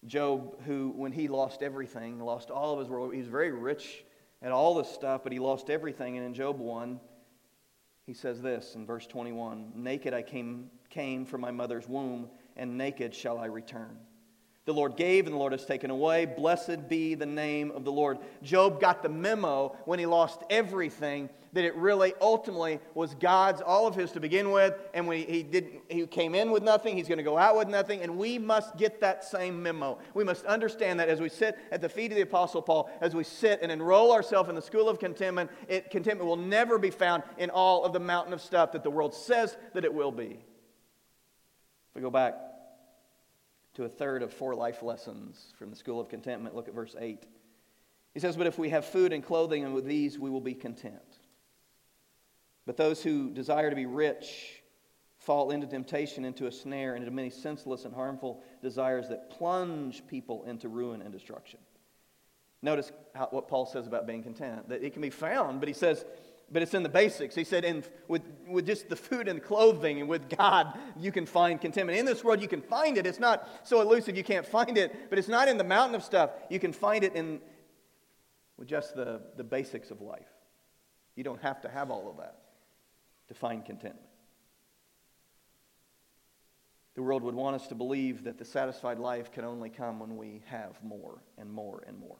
[0.06, 4.04] Job, who, when he lost everything, lost all of his world, he was very rich
[4.42, 6.18] at all this stuff, but he lost everything.
[6.18, 7.00] And in Job 1,
[8.06, 12.78] he says this in verse 21 Naked I came, came from my mother's womb, and
[12.78, 13.98] naked shall I return.
[14.66, 16.26] The Lord gave and the Lord has taken away.
[16.26, 18.20] Blessed be the name of the Lord.
[18.44, 23.88] Job got the memo when he lost everything that it really ultimately was God's, all
[23.88, 24.76] of his to begin with.
[24.94, 27.68] And when he, didn't, he came in with nothing, he's going to go out with
[27.68, 28.02] nothing.
[28.02, 29.98] And we must get that same memo.
[30.14, 33.16] We must understand that as we sit at the feet of the Apostle Paul, as
[33.16, 36.92] we sit and enroll ourselves in the school of contentment, it, contentment will never be
[36.92, 40.12] found in all of the mountain of stuff that the world says that it will
[40.12, 40.40] be.
[41.90, 42.49] If we go back
[43.80, 46.54] to a third of four life lessons from the School of Contentment.
[46.54, 47.24] Look at verse 8.
[48.14, 50.54] He says, But if we have food and clothing, and with these we will be
[50.54, 51.00] content.
[52.66, 54.62] But those who desire to be rich
[55.18, 60.44] fall into temptation, into a snare, into many senseless and harmful desires that plunge people
[60.44, 61.62] into ruin and destruction.
[62.62, 64.68] Notice how, what Paul says about being content.
[64.68, 66.04] That it can be found, but he says,
[66.52, 67.36] but it's in the basics.
[67.36, 71.26] He said, in, with, with just the food and clothing and with God, you can
[71.26, 71.98] find contentment.
[72.00, 73.06] In this world, you can find it.
[73.06, 76.04] It's not so elusive you can't find it, but it's not in the mountain of
[76.04, 76.32] stuff.
[76.50, 77.40] You can find it in
[78.58, 80.28] with just the, the basics of life.
[81.16, 82.38] You don't have to have all of that
[83.28, 84.08] to find contentment.
[86.96, 90.18] The world would want us to believe that the satisfied life can only come when
[90.18, 92.18] we have more and more and more.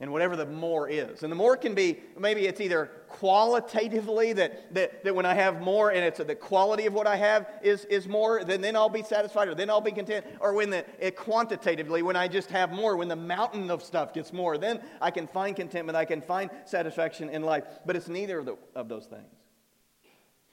[0.00, 1.24] And whatever the more is.
[1.24, 5.60] And the more can be, maybe it's either qualitatively that, that, that when I have
[5.60, 8.88] more and it's the quality of what I have is, is more, then, then I'll
[8.88, 10.24] be satisfied or then I'll be content.
[10.38, 14.14] Or when the, it quantitatively, when I just have more, when the mountain of stuff
[14.14, 17.64] gets more, then I can find contentment, I can find satisfaction in life.
[17.84, 19.34] But it's neither of, the, of those things.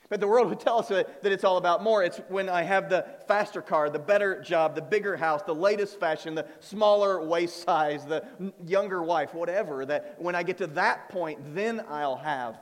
[0.07, 2.03] But the world would tell us that, it's all about more.
[2.03, 5.99] It's when I have the faster car, the better job, the bigger house, the latest
[5.99, 8.23] fashion, the smaller waist size, the
[8.65, 12.59] younger wife, whatever, that when I get to that point, then I'll have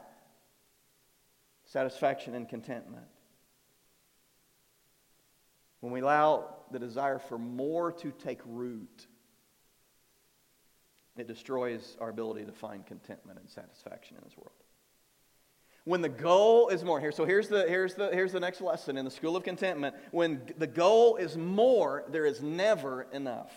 [1.65, 3.05] satisfaction and contentment.
[5.81, 9.07] When we allow the desire for more to take root,
[11.17, 14.62] it destroys our ability to find contentment and satisfaction in this world.
[15.85, 18.97] When the goal is more, here, so here's the, here's, the, here's the next lesson
[18.97, 19.95] in the school of contentment.
[20.11, 23.51] When the goal is more, there is never enough.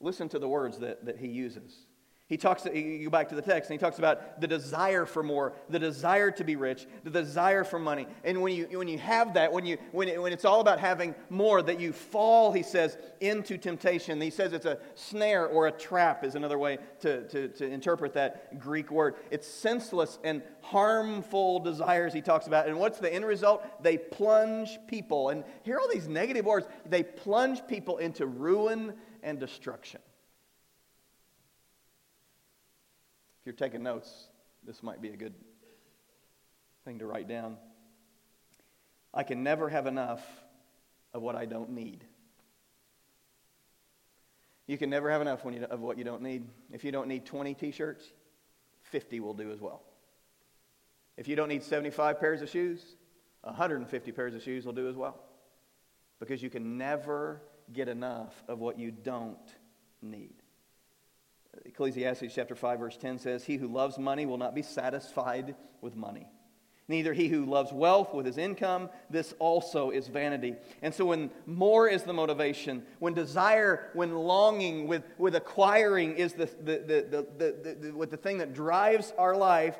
[0.00, 1.86] Listen to the words that, that he uses.
[2.26, 5.22] He talks, you go back to the text, and he talks about the desire for
[5.22, 8.06] more, the desire to be rich, the desire for money.
[8.24, 10.80] And when you, when you have that, when, you, when, it, when it's all about
[10.80, 14.18] having more, that you fall, he says, into temptation.
[14.22, 18.14] He says it's a snare or a trap, is another way to, to, to interpret
[18.14, 19.16] that Greek word.
[19.30, 22.68] It's senseless and harmful desires he talks about.
[22.68, 23.82] And what's the end result?
[23.82, 25.28] They plunge people.
[25.28, 26.66] And here are all these negative words.
[26.86, 30.00] They plunge people into ruin and destruction.
[33.44, 34.28] If you're taking notes,
[34.66, 35.34] this might be a good
[36.86, 37.58] thing to write down.
[39.12, 40.24] I can never have enough
[41.12, 42.06] of what I don't need.
[44.66, 46.48] You can never have enough you, of what you don't need.
[46.72, 48.10] If you don't need 20 t shirts,
[48.84, 49.82] 50 will do as well.
[51.18, 52.82] If you don't need 75 pairs of shoes,
[53.42, 55.22] 150 pairs of shoes will do as well.
[56.18, 57.42] Because you can never
[57.74, 59.36] get enough of what you don't
[60.00, 60.43] need.
[61.64, 65.96] Ecclesiastes chapter 5 verse 10 says, "He who loves money will not be satisfied with
[65.96, 66.30] money.
[66.86, 71.30] Neither he who loves wealth with his income, this also is vanity." And so when
[71.46, 77.26] more is the motivation, when desire, when longing, with, with acquiring is the, the, the,
[77.38, 79.78] the, the, the, the thing that drives our life,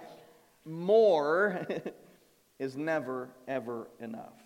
[0.64, 1.66] more
[2.58, 4.40] is never, ever enough.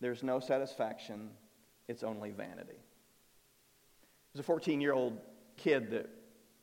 [0.00, 1.30] There's no satisfaction,
[1.88, 2.78] it's only vanity.
[4.32, 5.18] There's a 14 year old
[5.56, 6.08] kid that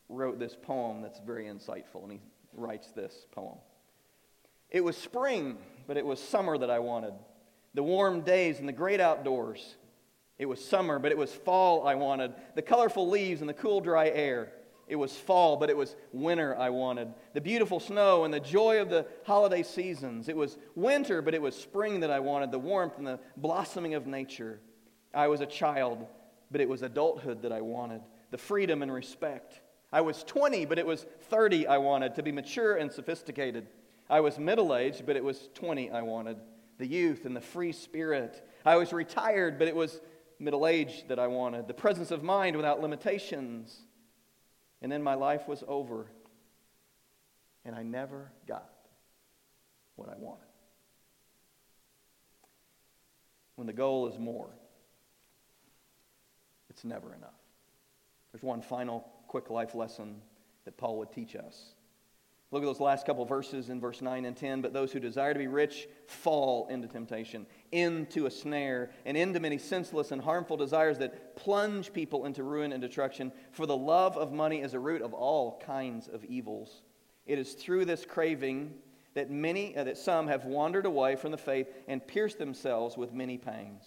[0.09, 2.21] wrote this poem that's very insightful, and he
[2.53, 3.57] writes this poem.
[4.69, 7.13] It was spring, but it was summer that I wanted.
[7.73, 9.75] The warm days and the great outdoors.
[10.37, 12.33] It was summer, but it was fall I wanted.
[12.55, 14.51] The colorful leaves and the cool, dry air.
[14.87, 17.13] It was fall, but it was winter I wanted.
[17.33, 20.27] The beautiful snow and the joy of the holiday seasons.
[20.27, 22.51] It was winter, but it was spring that I wanted.
[22.51, 24.59] The warmth and the blossoming of nature.
[25.13, 26.05] I was a child,
[26.51, 28.01] but it was adulthood that I wanted
[28.33, 29.61] the freedom and respect.
[29.91, 33.67] I was 20, but it was 30 I wanted, to be mature and sophisticated.
[34.09, 36.37] I was middle aged, but it was 20 I wanted,
[36.79, 38.43] the youth and the free spirit.
[38.65, 40.01] I was retired, but it was
[40.39, 43.81] middle age that I wanted, the presence of mind without limitations.
[44.81, 46.07] And then my life was over,
[47.63, 48.67] and I never got
[49.95, 50.41] what I wanted.
[53.57, 54.49] When the goal is more,
[56.71, 57.42] it's never enough.
[58.33, 60.21] There's one final quick life lesson
[60.65, 61.75] that Paul would teach us.
[62.51, 64.61] Look at those last couple verses in verse 9 and 10.
[64.61, 69.39] But those who desire to be rich fall into temptation, into a snare, and into
[69.39, 73.31] many senseless and harmful desires that plunge people into ruin and destruction.
[73.51, 76.83] For the love of money is a root of all kinds of evils.
[77.25, 78.75] It is through this craving
[79.15, 83.13] that many, uh, that some have wandered away from the faith and pierced themselves with
[83.13, 83.83] many pangs.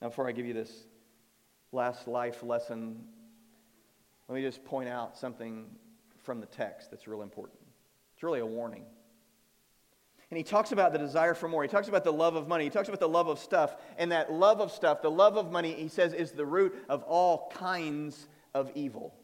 [0.00, 0.86] Now, before I give you this
[1.72, 3.04] last life lesson,
[4.28, 5.66] let me just point out something
[6.22, 7.58] from the text that's real important.
[8.14, 8.84] It's really a warning.
[10.30, 11.62] And he talks about the desire for more.
[11.62, 12.64] He talks about the love of money.
[12.64, 13.76] He talks about the love of stuff.
[13.96, 17.04] And that love of stuff, the love of money, he says, is the root of
[17.04, 19.14] all kinds of evil.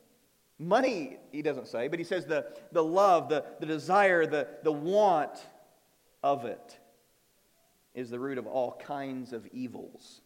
[0.61, 4.71] Money, he doesn't say, but he says the, the love, the, the desire, the, the
[4.71, 5.45] want
[6.23, 6.79] of it
[7.95, 10.21] is the root of all kinds of evils.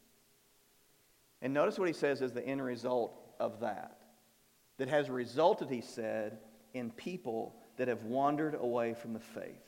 [1.41, 3.97] And notice what he says is the end result of that
[4.79, 6.39] that has resulted, he said,
[6.75, 9.63] in people that have wandered away from the faith.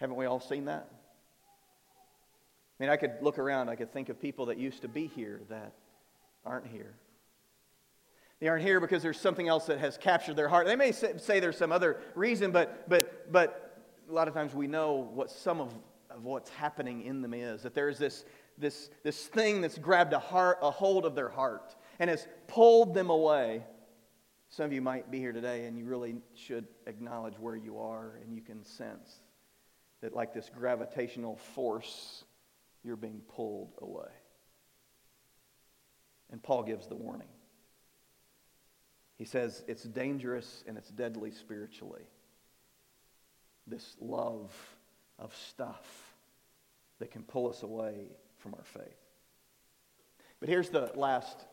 [0.00, 0.88] Haven't we all seen that?
[2.78, 5.06] I mean, I could look around, I could think of people that used to be
[5.06, 5.72] here that
[6.44, 6.94] aren't here.
[8.40, 10.66] They aren't here because there's something else that has captured their heart.
[10.66, 14.66] They may say there's some other reason, but, but, but a lot of times we
[14.66, 15.72] know what some of,
[16.10, 17.62] of what's happening in them is.
[17.62, 18.24] That there's this,
[18.58, 21.74] this, this thing that's grabbed a, heart, a hold of their heart.
[21.98, 23.64] and has pulled them away.
[24.48, 28.18] Some of you might be here today and you really should acknowledge where you are,
[28.22, 29.20] and you can sense
[30.00, 32.24] that, like this gravitational force,
[32.82, 34.10] you're being pulled away.
[36.30, 37.28] And Paul gives the warning.
[39.16, 42.02] He says it's dangerous and it's deadly spiritually.
[43.66, 44.52] This love
[45.18, 46.14] of stuff
[46.98, 48.08] that can pull us away
[48.44, 49.00] from our faith.
[50.38, 51.46] But here's the last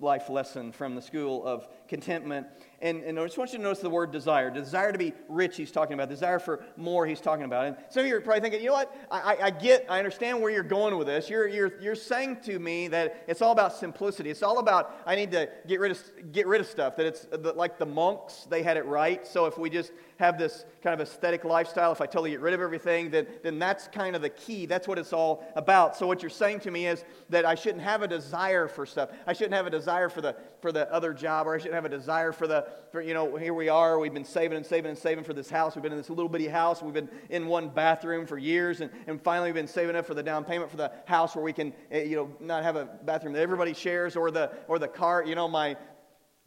[0.00, 2.46] life lesson from the school of contentment.
[2.80, 4.50] And, and I just want you to notice the word desire.
[4.50, 6.08] Desire to be rich, he's talking about.
[6.08, 7.66] Desire for more, he's talking about.
[7.66, 8.94] And some of you are probably thinking, you know what?
[9.10, 11.28] I, I, I get, I understand where you're going with this.
[11.28, 14.30] You're, you're, you're saying to me that it's all about simplicity.
[14.30, 16.94] It's all about, I need to get rid of, get rid of stuff.
[16.96, 19.26] That it's the, like the monks, they had it right.
[19.26, 22.54] So if we just have this kind of aesthetic lifestyle, if I totally get rid
[22.54, 24.66] of everything, then, then that's kind of the key.
[24.66, 25.96] That's what it's all about.
[25.96, 29.10] So what you're saying to me is that I shouldn't have a desire for stuff.
[29.26, 31.84] I shouldn't have a desire for the, for the other job, or I shouldn't have
[31.84, 33.98] a desire for the, for, you know, here we are.
[33.98, 35.76] We've been saving and saving and saving for this house.
[35.76, 36.82] We've been in this little bitty house.
[36.82, 38.80] We've been in one bathroom for years.
[38.80, 41.44] And, and finally, we've been saving up for the down payment for the house where
[41.44, 44.78] we can, eh, you know, not have a bathroom that everybody shares or the, or
[44.78, 45.24] the car.
[45.24, 45.76] You know, my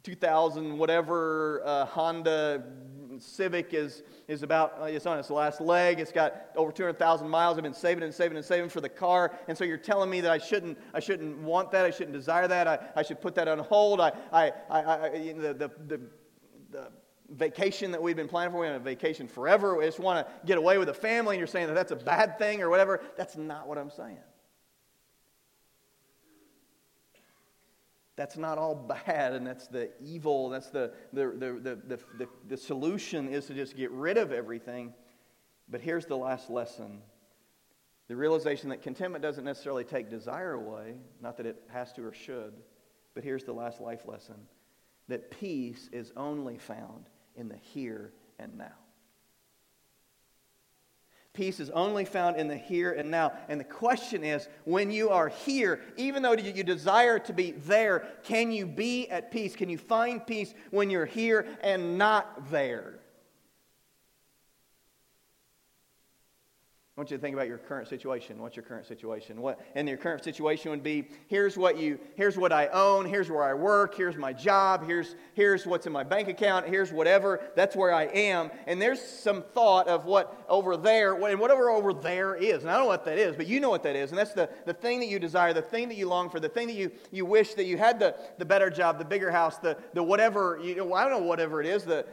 [0.02, 2.64] 2000 whatever uh, Honda
[3.22, 6.00] Civic is, is about, uh, it's on its last leg.
[6.00, 7.56] It's got over 200,000 miles.
[7.56, 9.32] I've been saving and saving and saving for the car.
[9.48, 11.84] And so you're telling me that I shouldn't, I shouldn't want that.
[11.84, 12.66] I shouldn't desire that.
[12.66, 14.00] I, I should put that on hold.
[14.00, 16.00] I, I, I, I the, the, the,
[17.30, 18.60] vacation that we've been planning for.
[18.60, 19.76] We want a vacation forever.
[19.76, 21.36] We just want to get away with the family.
[21.36, 23.00] And you're saying that that's a bad thing or whatever.
[23.16, 24.18] That's not what I'm saying.
[28.16, 32.56] That's not all bad and that's the evil that's the, the, the, the, the, the,
[32.56, 34.92] solution is to just get rid of everything.
[35.68, 37.00] But here's the last lesson.
[38.08, 42.12] The realization that contentment doesn't necessarily take desire away not that it has to or
[42.12, 42.52] should
[43.14, 44.36] but here's the last life lesson
[45.08, 47.06] that peace is only found
[47.36, 48.81] in the here and now
[51.34, 53.32] Peace is only found in the here and now.
[53.48, 58.06] And the question is when you are here, even though you desire to be there,
[58.22, 59.56] can you be at peace?
[59.56, 63.01] Can you find peace when you're here and not there?
[66.94, 68.38] I want you to think about your current situation.
[68.38, 69.40] What's your current situation?
[69.40, 73.30] What and your current situation would be here's what you here's what I own, here's
[73.30, 77.40] where I work, here's my job, here's here's what's in my bank account, here's whatever.
[77.56, 78.50] That's where I am.
[78.66, 82.60] And there's some thought of what over there, and whatever over there is.
[82.60, 84.10] And I don't know what that is, but you know what that is.
[84.10, 86.48] And that's the, the thing that you desire, the thing that you long for, the
[86.50, 89.56] thing that you, you wish that you had the, the better job, the bigger house,
[89.56, 91.84] the, the whatever, you know, I don't know whatever it is.
[91.84, 92.04] The,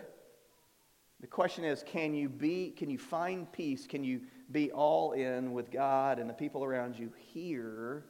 [1.19, 3.85] the question is, can you be, can you find peace?
[3.85, 4.21] Can you
[4.51, 8.05] be all in with God and the people around you here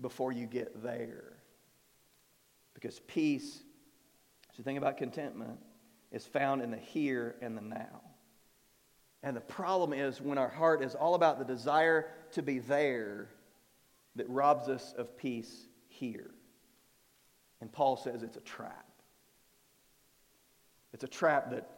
[0.00, 1.32] before you get there.
[2.74, 3.62] Because peace,
[4.56, 5.58] so think about contentment,
[6.12, 8.02] is found in the here and the now.
[9.22, 13.28] And the problem is when our heart is all about the desire to be there
[14.14, 16.30] that robs us of peace here.
[17.60, 18.86] And Paul says it's a trap.
[20.92, 21.68] It's a trap that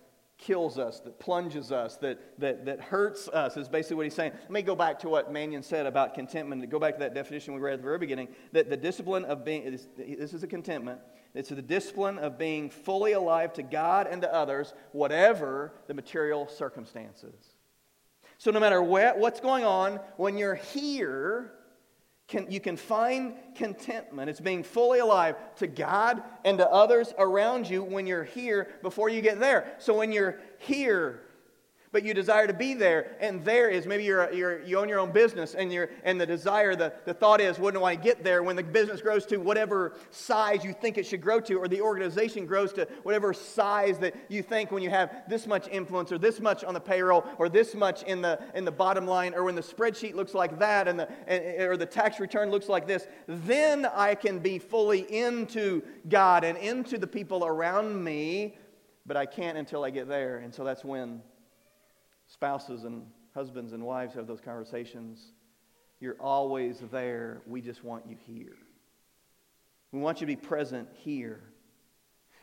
[0.40, 4.32] kills us, that plunges us, that, that, that hurts us, is basically what he's saying.
[4.32, 7.14] Let me go back to what Mannion said about contentment, to go back to that
[7.14, 10.46] definition we read at the very beginning, that the discipline of being, this is a
[10.46, 11.00] contentment,
[11.34, 16.48] it's the discipline of being fully alive to God and to others, whatever the material
[16.48, 17.34] circumstances.
[18.38, 21.52] So no matter what, what's going on, when you're here,
[22.30, 24.30] can, you can find contentment.
[24.30, 29.08] It's being fully alive to God and to others around you when you're here before
[29.08, 29.74] you get there.
[29.78, 31.22] So when you're here,
[31.92, 33.16] but you desire to be there.
[33.20, 36.26] And there is maybe you're, you're, you own your own business, and, you're, and the
[36.26, 38.42] desire, the, the thought is, when do I get there?
[38.42, 41.80] When the business grows to whatever size you think it should grow to, or the
[41.80, 46.18] organization grows to whatever size that you think when you have this much influence, or
[46.18, 49.44] this much on the payroll, or this much in the, in the bottom line, or
[49.44, 52.86] when the spreadsheet looks like that, and the, and, or the tax return looks like
[52.86, 58.56] this, then I can be fully into God and into the people around me,
[59.06, 60.38] but I can't until I get there.
[60.38, 61.22] And so that's when
[62.30, 63.02] spouses and
[63.34, 65.32] husbands and wives have those conversations.
[66.00, 67.42] You're always there.
[67.46, 68.56] We just want you here.
[69.92, 71.42] We want you to be present here.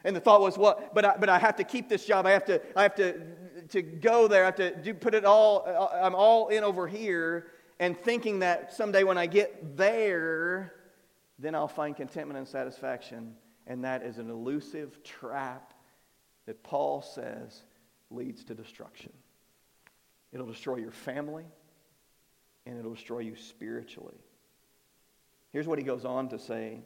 [0.03, 2.25] And the thought was, well, but I, but I have to keep this job.
[2.25, 3.19] I have to, I have to,
[3.69, 4.43] to go there.
[4.43, 7.47] I have to do, put it all, uh, I'm all in over here.
[7.79, 10.73] And thinking that someday when I get there,
[11.39, 13.35] then I'll find contentment and satisfaction.
[13.65, 15.73] And that is an elusive trap
[16.45, 17.63] that Paul says
[18.09, 19.13] leads to destruction.
[20.37, 21.45] It'll destroy your family,
[22.67, 24.19] and it'll destroy you spiritually.
[25.51, 26.81] Here's what he goes on to say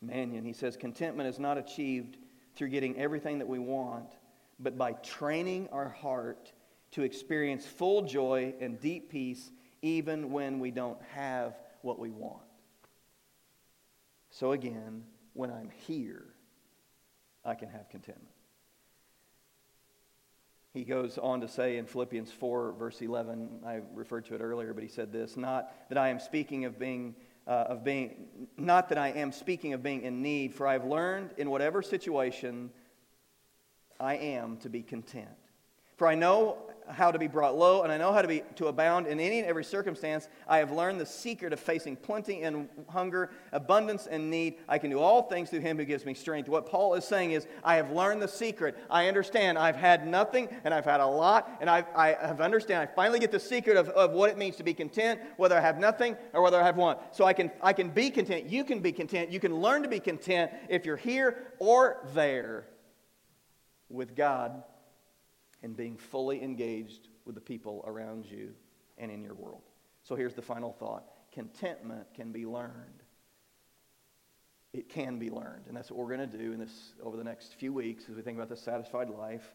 [0.00, 0.46] Mannion.
[0.46, 2.16] He says, Contentment is not achieved
[2.56, 4.14] through getting everything that we want,
[4.58, 6.50] but by training our heart
[6.92, 9.50] to experience full joy and deep peace
[9.82, 12.40] even when we don't have what we want.
[14.30, 16.24] So, again, when I'm here,
[17.44, 18.37] I can have contentment.
[20.74, 24.74] He goes on to say in Philippians 4, verse 11, I referred to it earlier,
[24.74, 27.14] but he said this Not that I am speaking of being.
[27.46, 28.26] Uh, of being
[28.58, 31.80] not that I am speaking of being in need, for I have learned in whatever
[31.80, 32.68] situation
[33.98, 35.30] I am to be content.
[35.96, 36.58] For I know
[36.90, 39.38] how to be brought low, and I know how to be to abound in any
[39.38, 40.28] and every circumstance.
[40.46, 44.56] I have learned the secret of facing plenty and hunger, abundance and need.
[44.68, 46.48] I can do all things through him who gives me strength.
[46.48, 48.76] What Paul is saying is, I have learned the secret.
[48.90, 52.80] I understand I've had nothing and I've had a lot, and I've, I have understand.
[52.82, 55.60] I finally get the secret of, of what it means to be content, whether I
[55.60, 56.96] have nothing or whether I have one.
[57.12, 58.46] So I can I can be content.
[58.46, 59.30] You can be content.
[59.30, 62.66] You can learn to be content if you're here or there
[63.88, 64.62] with God
[65.62, 68.54] and being fully engaged with the people around you
[68.96, 69.62] and in your world.
[70.02, 73.02] So here's the final thought contentment can be learned.
[74.72, 75.64] It can be learned.
[75.66, 78.16] And that's what we're going to do in this over the next few weeks as
[78.16, 79.54] we think about the satisfied life.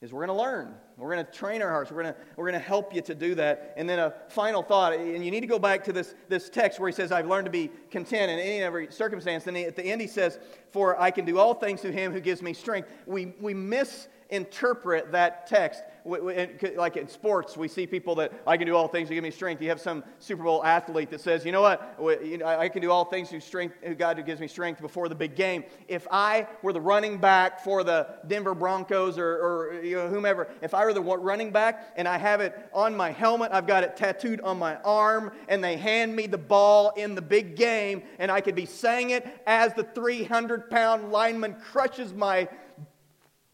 [0.00, 0.74] Is we're going to learn.
[0.96, 1.90] We're going to train our hearts.
[1.90, 3.74] We're going to, we're going to help you to do that.
[3.76, 6.80] And then a final thought, and you need to go back to this, this text
[6.80, 9.46] where he says, I've learned to be content in any and every circumstance.
[9.46, 10.38] And at the end he says,
[10.70, 12.88] For I can do all things through him who gives me strength.
[13.04, 15.82] We, we miss interpret that text.
[16.04, 19.30] Like in sports, we see people that I can do all things to give me
[19.30, 19.60] strength.
[19.60, 21.98] You have some Super Bowl athlete that says, you know what,
[22.42, 25.36] I can do all things through strength, God who gives me strength before the big
[25.36, 25.62] game.
[25.88, 30.48] If I were the running back for the Denver Broncos or, or you know, whomever,
[30.62, 33.84] if I were the running back and I have it on my helmet, I've got
[33.84, 38.04] it tattooed on my arm, and they hand me the ball in the big game,
[38.18, 42.48] and I could be saying it as the 300 pound lineman crushes my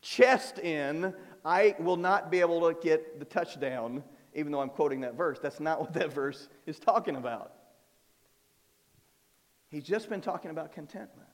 [0.06, 1.12] chest in,
[1.44, 4.04] I will not be able to get the touchdown,
[4.34, 5.38] even though I'm quoting that verse.
[5.42, 7.52] That's not what that verse is talking about.
[9.68, 11.28] He's just been talking about contentment.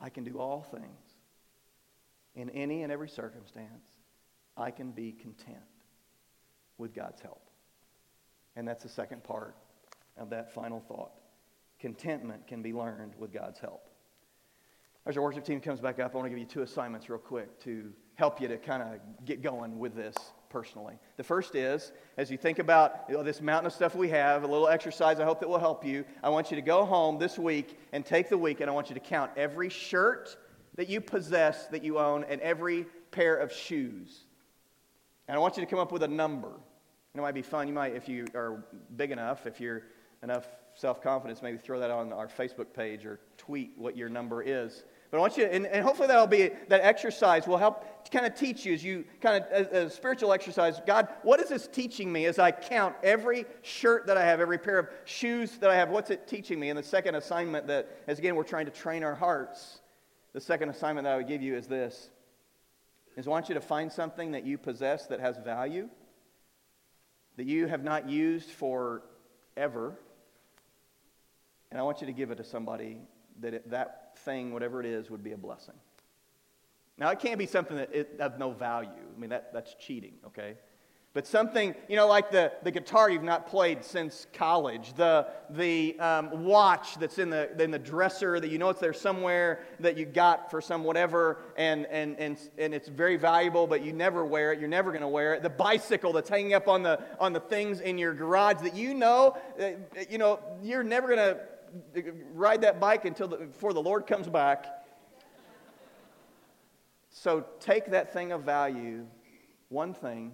[0.00, 1.00] I can do all things
[2.34, 3.86] in any and every circumstance.
[4.56, 5.62] I can be content
[6.76, 7.50] with God's help.
[8.56, 9.54] And that's the second part
[10.16, 11.12] of that final thought.
[11.78, 13.88] Contentment can be learned with God's help.
[15.06, 17.20] As our worship team comes back up, I want to give you two assignments real
[17.20, 20.16] quick to help you to kind of get going with this
[20.48, 20.98] personally.
[21.16, 24.42] The first is, as you think about you know, this mountain of stuff we have,
[24.42, 26.04] a little exercise I hope that will help you.
[26.24, 28.88] I want you to go home this week and take the week, and I want
[28.88, 30.36] you to count every shirt
[30.74, 34.24] that you possess that you own and every pair of shoes.
[35.28, 36.48] And I want you to come up with a number.
[36.48, 37.68] And it might be fun.
[37.68, 38.64] You might, if you are
[38.96, 39.84] big enough, if you're
[40.24, 44.42] enough self confidence, maybe throw that on our Facebook page or tweet what your number
[44.42, 44.82] is.
[45.10, 48.34] But I want you, and, and hopefully that'll be, that exercise will help kind of
[48.34, 52.26] teach you as you kind of, a spiritual exercise, God, what is this teaching me
[52.26, 55.90] as I count every shirt that I have, every pair of shoes that I have?
[55.90, 56.70] What's it teaching me?
[56.70, 59.80] And the second assignment that, as again, we're trying to train our hearts,
[60.32, 62.10] the second assignment that I would give you is this,
[63.16, 65.88] is I want you to find something that you possess that has value,
[67.36, 69.02] that you have not used for
[69.56, 69.98] ever,
[71.70, 72.98] and I want you to give it to somebody
[73.40, 75.74] that it, that thing, whatever it is, would be a blessing.
[76.98, 78.90] Now, it can't be something that it, of no value.
[78.90, 80.56] I mean, that, that's cheating, okay?
[81.16, 85.98] But something, you know, like the, the guitar you've not played since college, the, the
[85.98, 89.96] um, watch that's in the, in the dresser that you know it's there somewhere that
[89.96, 94.26] you got for some whatever, and, and, and, and it's very valuable, but you never
[94.26, 95.42] wear it, you're never going to wear it.
[95.42, 98.92] The bicycle that's hanging up on the, on the things in your garage that you
[98.92, 99.70] know, uh,
[100.10, 101.40] you know, you're never going to
[102.32, 104.66] ride that bike until the, before the Lord comes back.
[107.10, 109.06] So take that thing of value,
[109.68, 110.32] one thing,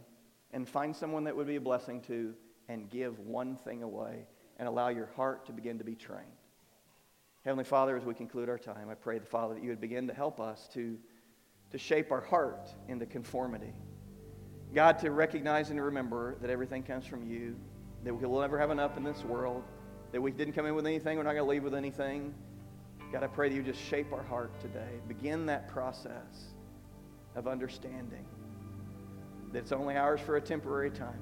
[0.53, 2.35] and find someone that would be a blessing to,
[2.69, 4.27] and give one thing away,
[4.59, 6.27] and allow your heart to begin to be trained.
[7.45, 10.07] Heavenly Father, as we conclude our time, I pray, the Father, that you would begin
[10.09, 10.99] to help us to,
[11.71, 13.73] to shape our heart into conformity.
[14.75, 17.57] God, to recognize and to remember that everything comes from you,
[18.05, 19.65] that we will never have enough in this world
[20.13, 22.35] that we didn't come in with anything, we're not going to leave with anything.
[23.13, 24.89] God, I pray that you just shape our heart today.
[25.09, 26.53] Begin that process
[27.35, 28.25] of understanding
[29.53, 31.19] that it's only ours for a temporary time.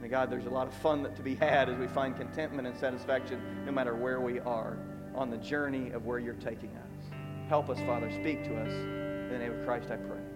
[0.00, 2.68] And God, there's a lot of fun that to be had as we find contentment
[2.68, 4.78] and satisfaction no matter where we are
[5.14, 7.14] on the journey of where you're taking us.
[7.48, 8.10] Help us, Father.
[8.20, 8.70] Speak to us.
[8.70, 10.27] In the name of Christ, I pray.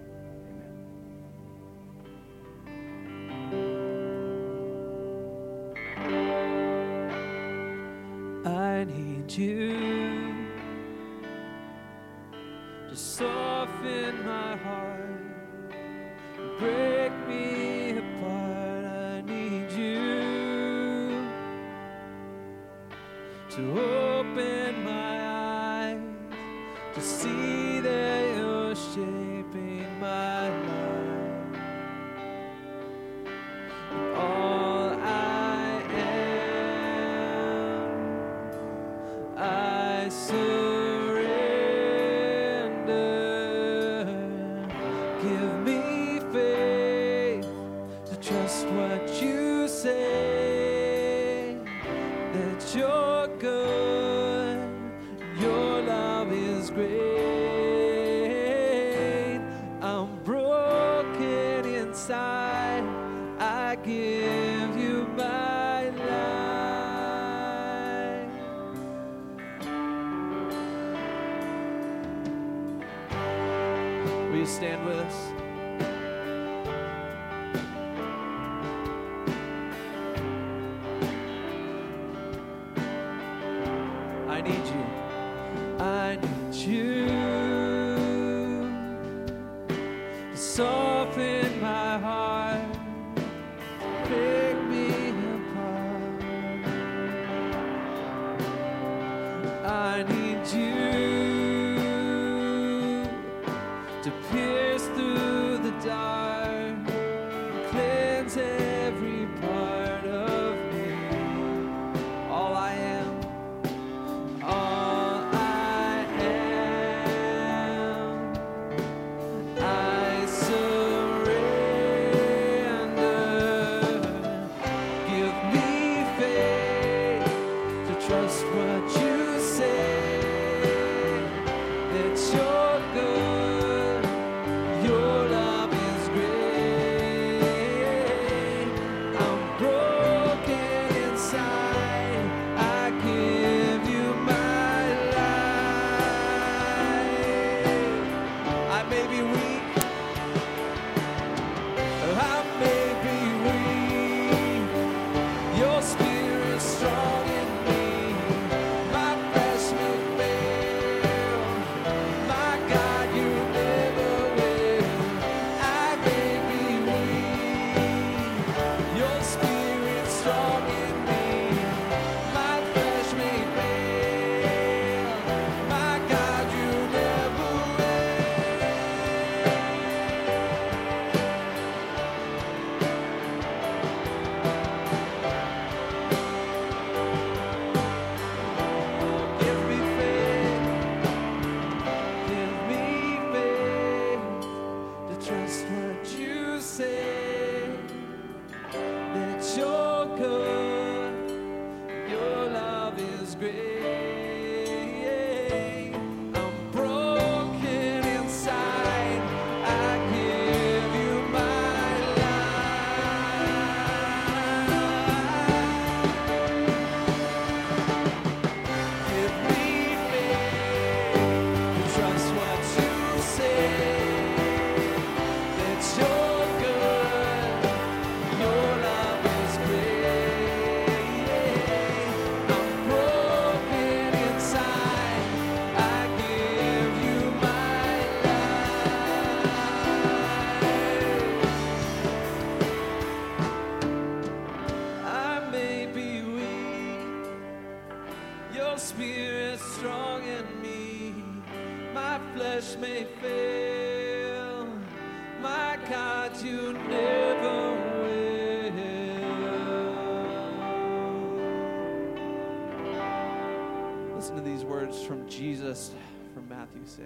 [264.63, 265.91] These words from Jesus
[266.33, 267.05] from Matthew 6.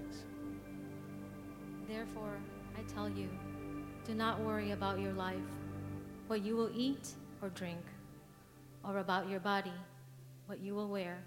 [1.89, 2.37] Therefore,
[2.77, 3.27] I tell you,
[4.05, 5.49] do not worry about your life,
[6.27, 7.09] what you will eat
[7.41, 7.79] or drink,
[8.83, 9.73] or about your body,
[10.45, 11.17] what you will wear.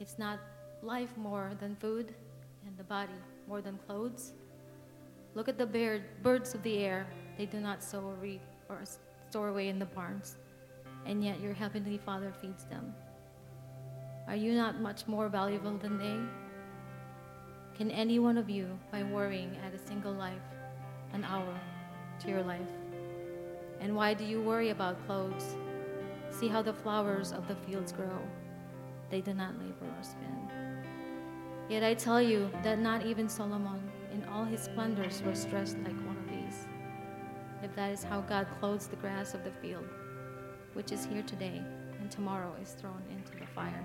[0.00, 0.38] It's not
[0.82, 2.14] life more than food,
[2.66, 3.12] and the body
[3.46, 4.32] more than clothes.
[5.34, 7.06] Look at the bird, birds of the air.
[7.36, 8.40] They do not sow or reap
[8.70, 8.82] or
[9.28, 10.36] store away in the barns,
[11.04, 12.94] and yet your heavenly Father feeds them.
[14.28, 16.18] Are you not much more valuable than they?
[17.76, 20.46] Can any one of you, by worrying, add a single life,
[21.12, 21.58] an hour,
[22.20, 22.60] to your life?
[23.80, 25.56] And why do you worry about clothes?
[26.30, 28.18] See how the flowers of the fields grow.
[29.10, 30.48] They do not labor or spin.
[31.68, 35.96] Yet I tell you that not even Solomon, in all his splendors, was dressed like
[36.06, 36.66] one of these.
[37.62, 39.88] If that is how God clothes the grass of the field,
[40.74, 41.60] which is here today
[42.00, 43.84] and tomorrow is thrown into the fire.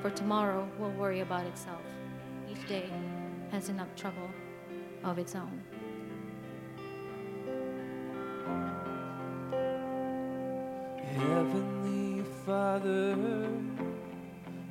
[0.00, 1.80] for tomorrow will worry about itself.
[2.50, 2.90] Each day
[3.50, 4.30] has enough trouble
[5.04, 5.62] of its own.
[11.16, 13.16] Heavenly Father,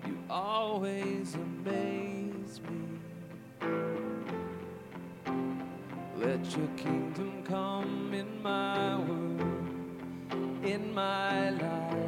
[0.05, 3.67] you always amaze me.
[6.17, 12.06] Let your kingdom come in my world, in my life.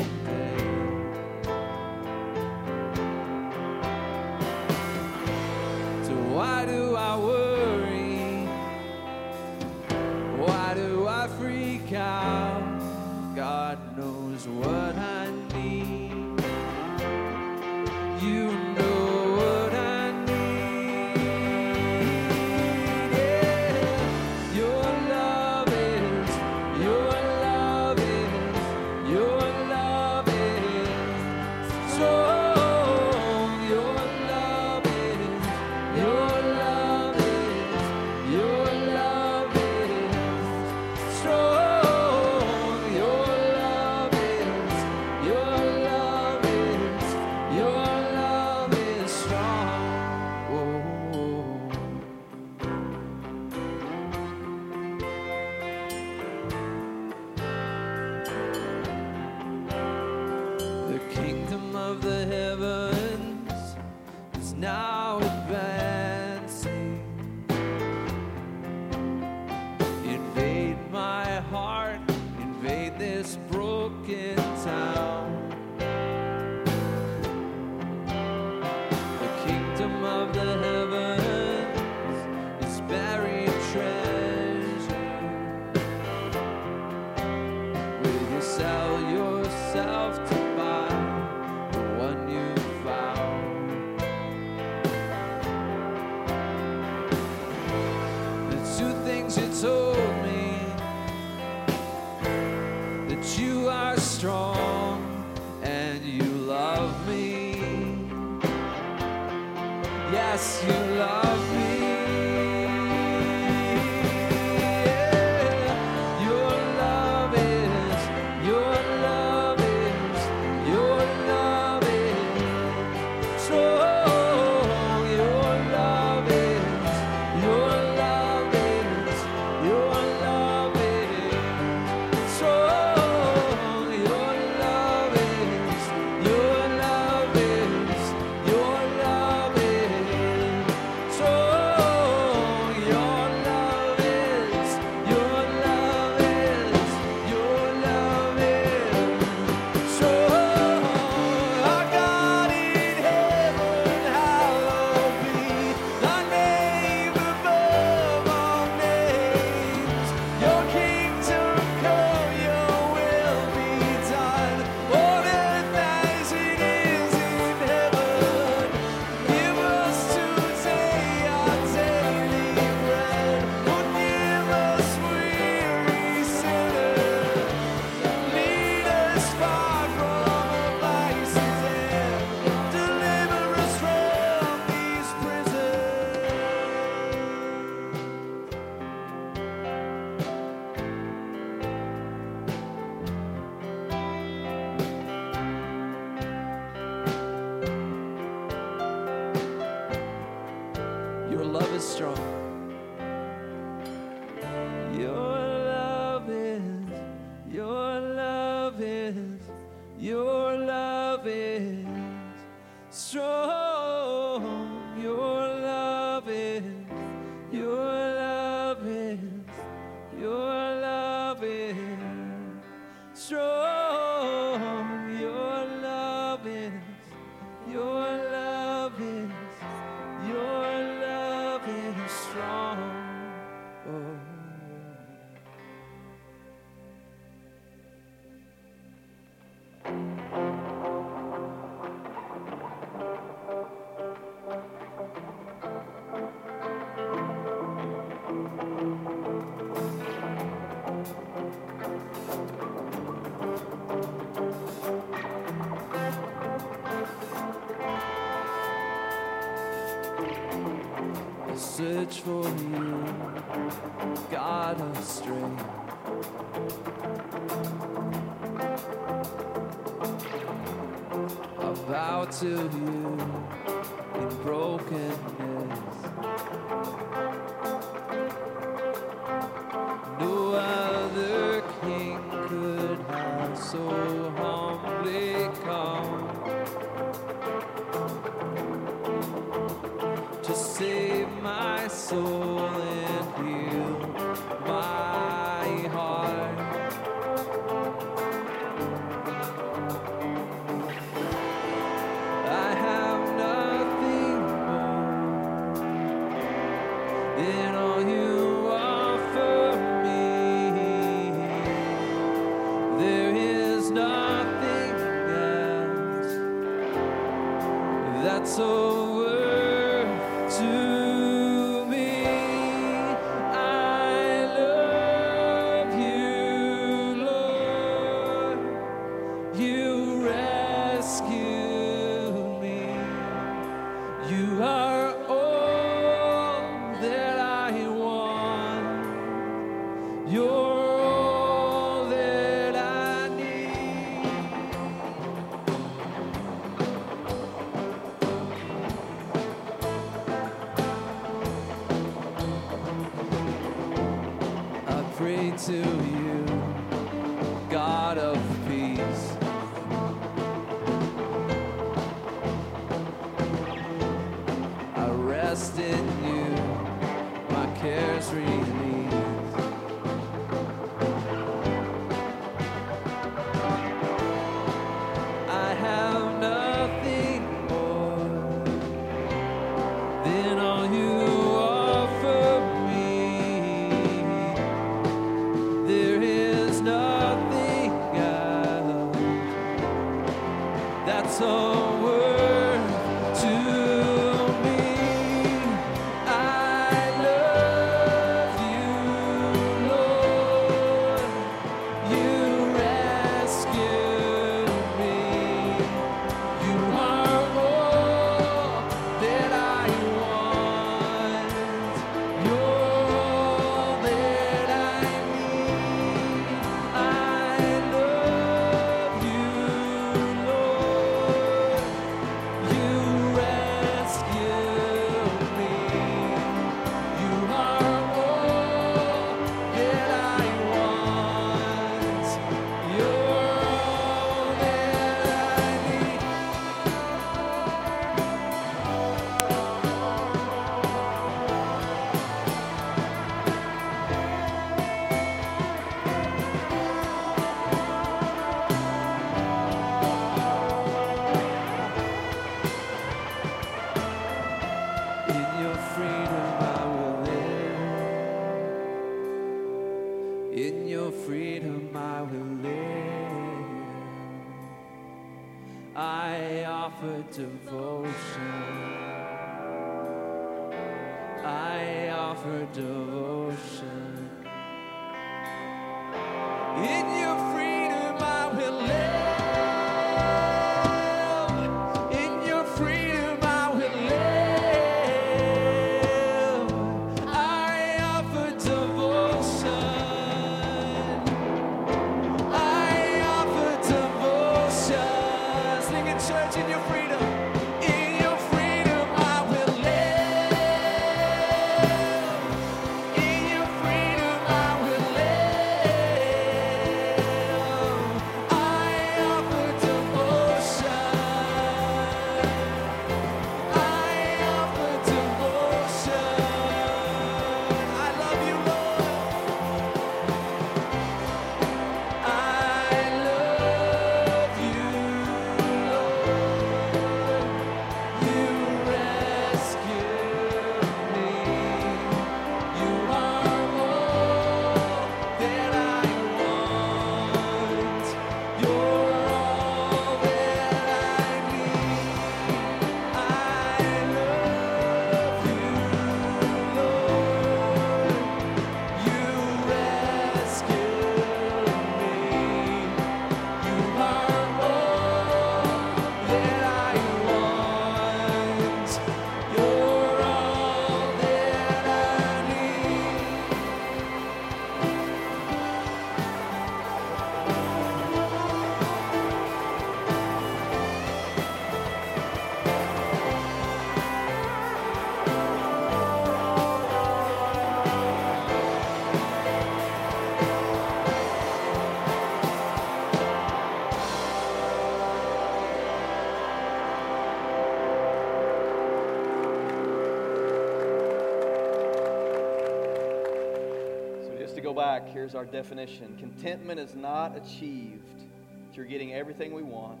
[594.98, 598.24] Back, here's our definition contentment is not achieved
[598.72, 600.00] through getting everything we want.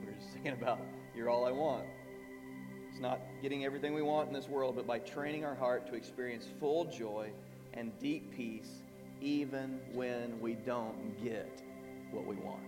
[0.00, 0.78] We were just thinking about,
[1.16, 1.84] you're all I want.
[2.90, 5.94] It's not getting everything we want in this world, but by training our heart to
[5.94, 7.30] experience full joy
[7.74, 8.82] and deep peace
[9.20, 11.62] even when we don't get
[12.12, 12.62] what we want.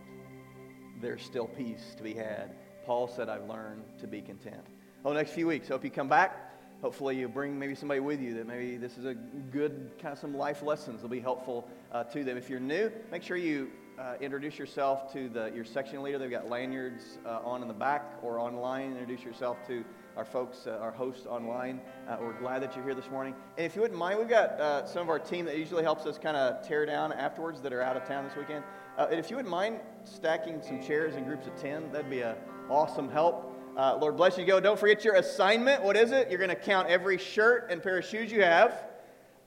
[1.00, 2.56] There's still peace to be had.
[2.84, 4.66] Paul said, I've learned to be content.
[5.04, 6.49] Oh, next few weeks, hope you come back.
[6.82, 10.18] Hopefully, you bring maybe somebody with you that maybe this is a good kind of
[10.18, 12.38] some life lessons that'll be helpful uh, to them.
[12.38, 16.18] If you're new, make sure you uh, introduce yourself to the, your section leader.
[16.18, 18.92] They've got lanyards uh, on in the back or online.
[18.92, 19.84] Introduce yourself to
[20.16, 21.82] our folks, uh, our hosts online.
[22.08, 23.34] Uh, we're glad that you're here this morning.
[23.58, 26.06] And if you wouldn't mind, we've got uh, some of our team that usually helps
[26.06, 28.64] us kind of tear down afterwards that are out of town this weekend.
[28.96, 32.36] And if you wouldn't mind stacking some chairs in groups of 10, that'd be an
[32.70, 33.49] awesome help.
[33.76, 34.44] Uh, Lord bless you.
[34.44, 34.60] Go.
[34.60, 35.82] Don't forget your assignment.
[35.82, 36.28] What is it?
[36.28, 38.84] You're going to count every shirt and pair of shoes you have.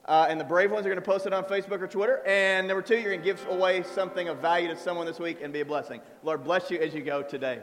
[0.05, 2.21] Uh, and the brave ones are going to post it on Facebook or Twitter.
[2.25, 5.39] And number two, you're going to give away something of value to someone this week
[5.41, 6.01] and be a blessing.
[6.23, 7.61] Lord bless you as you go today.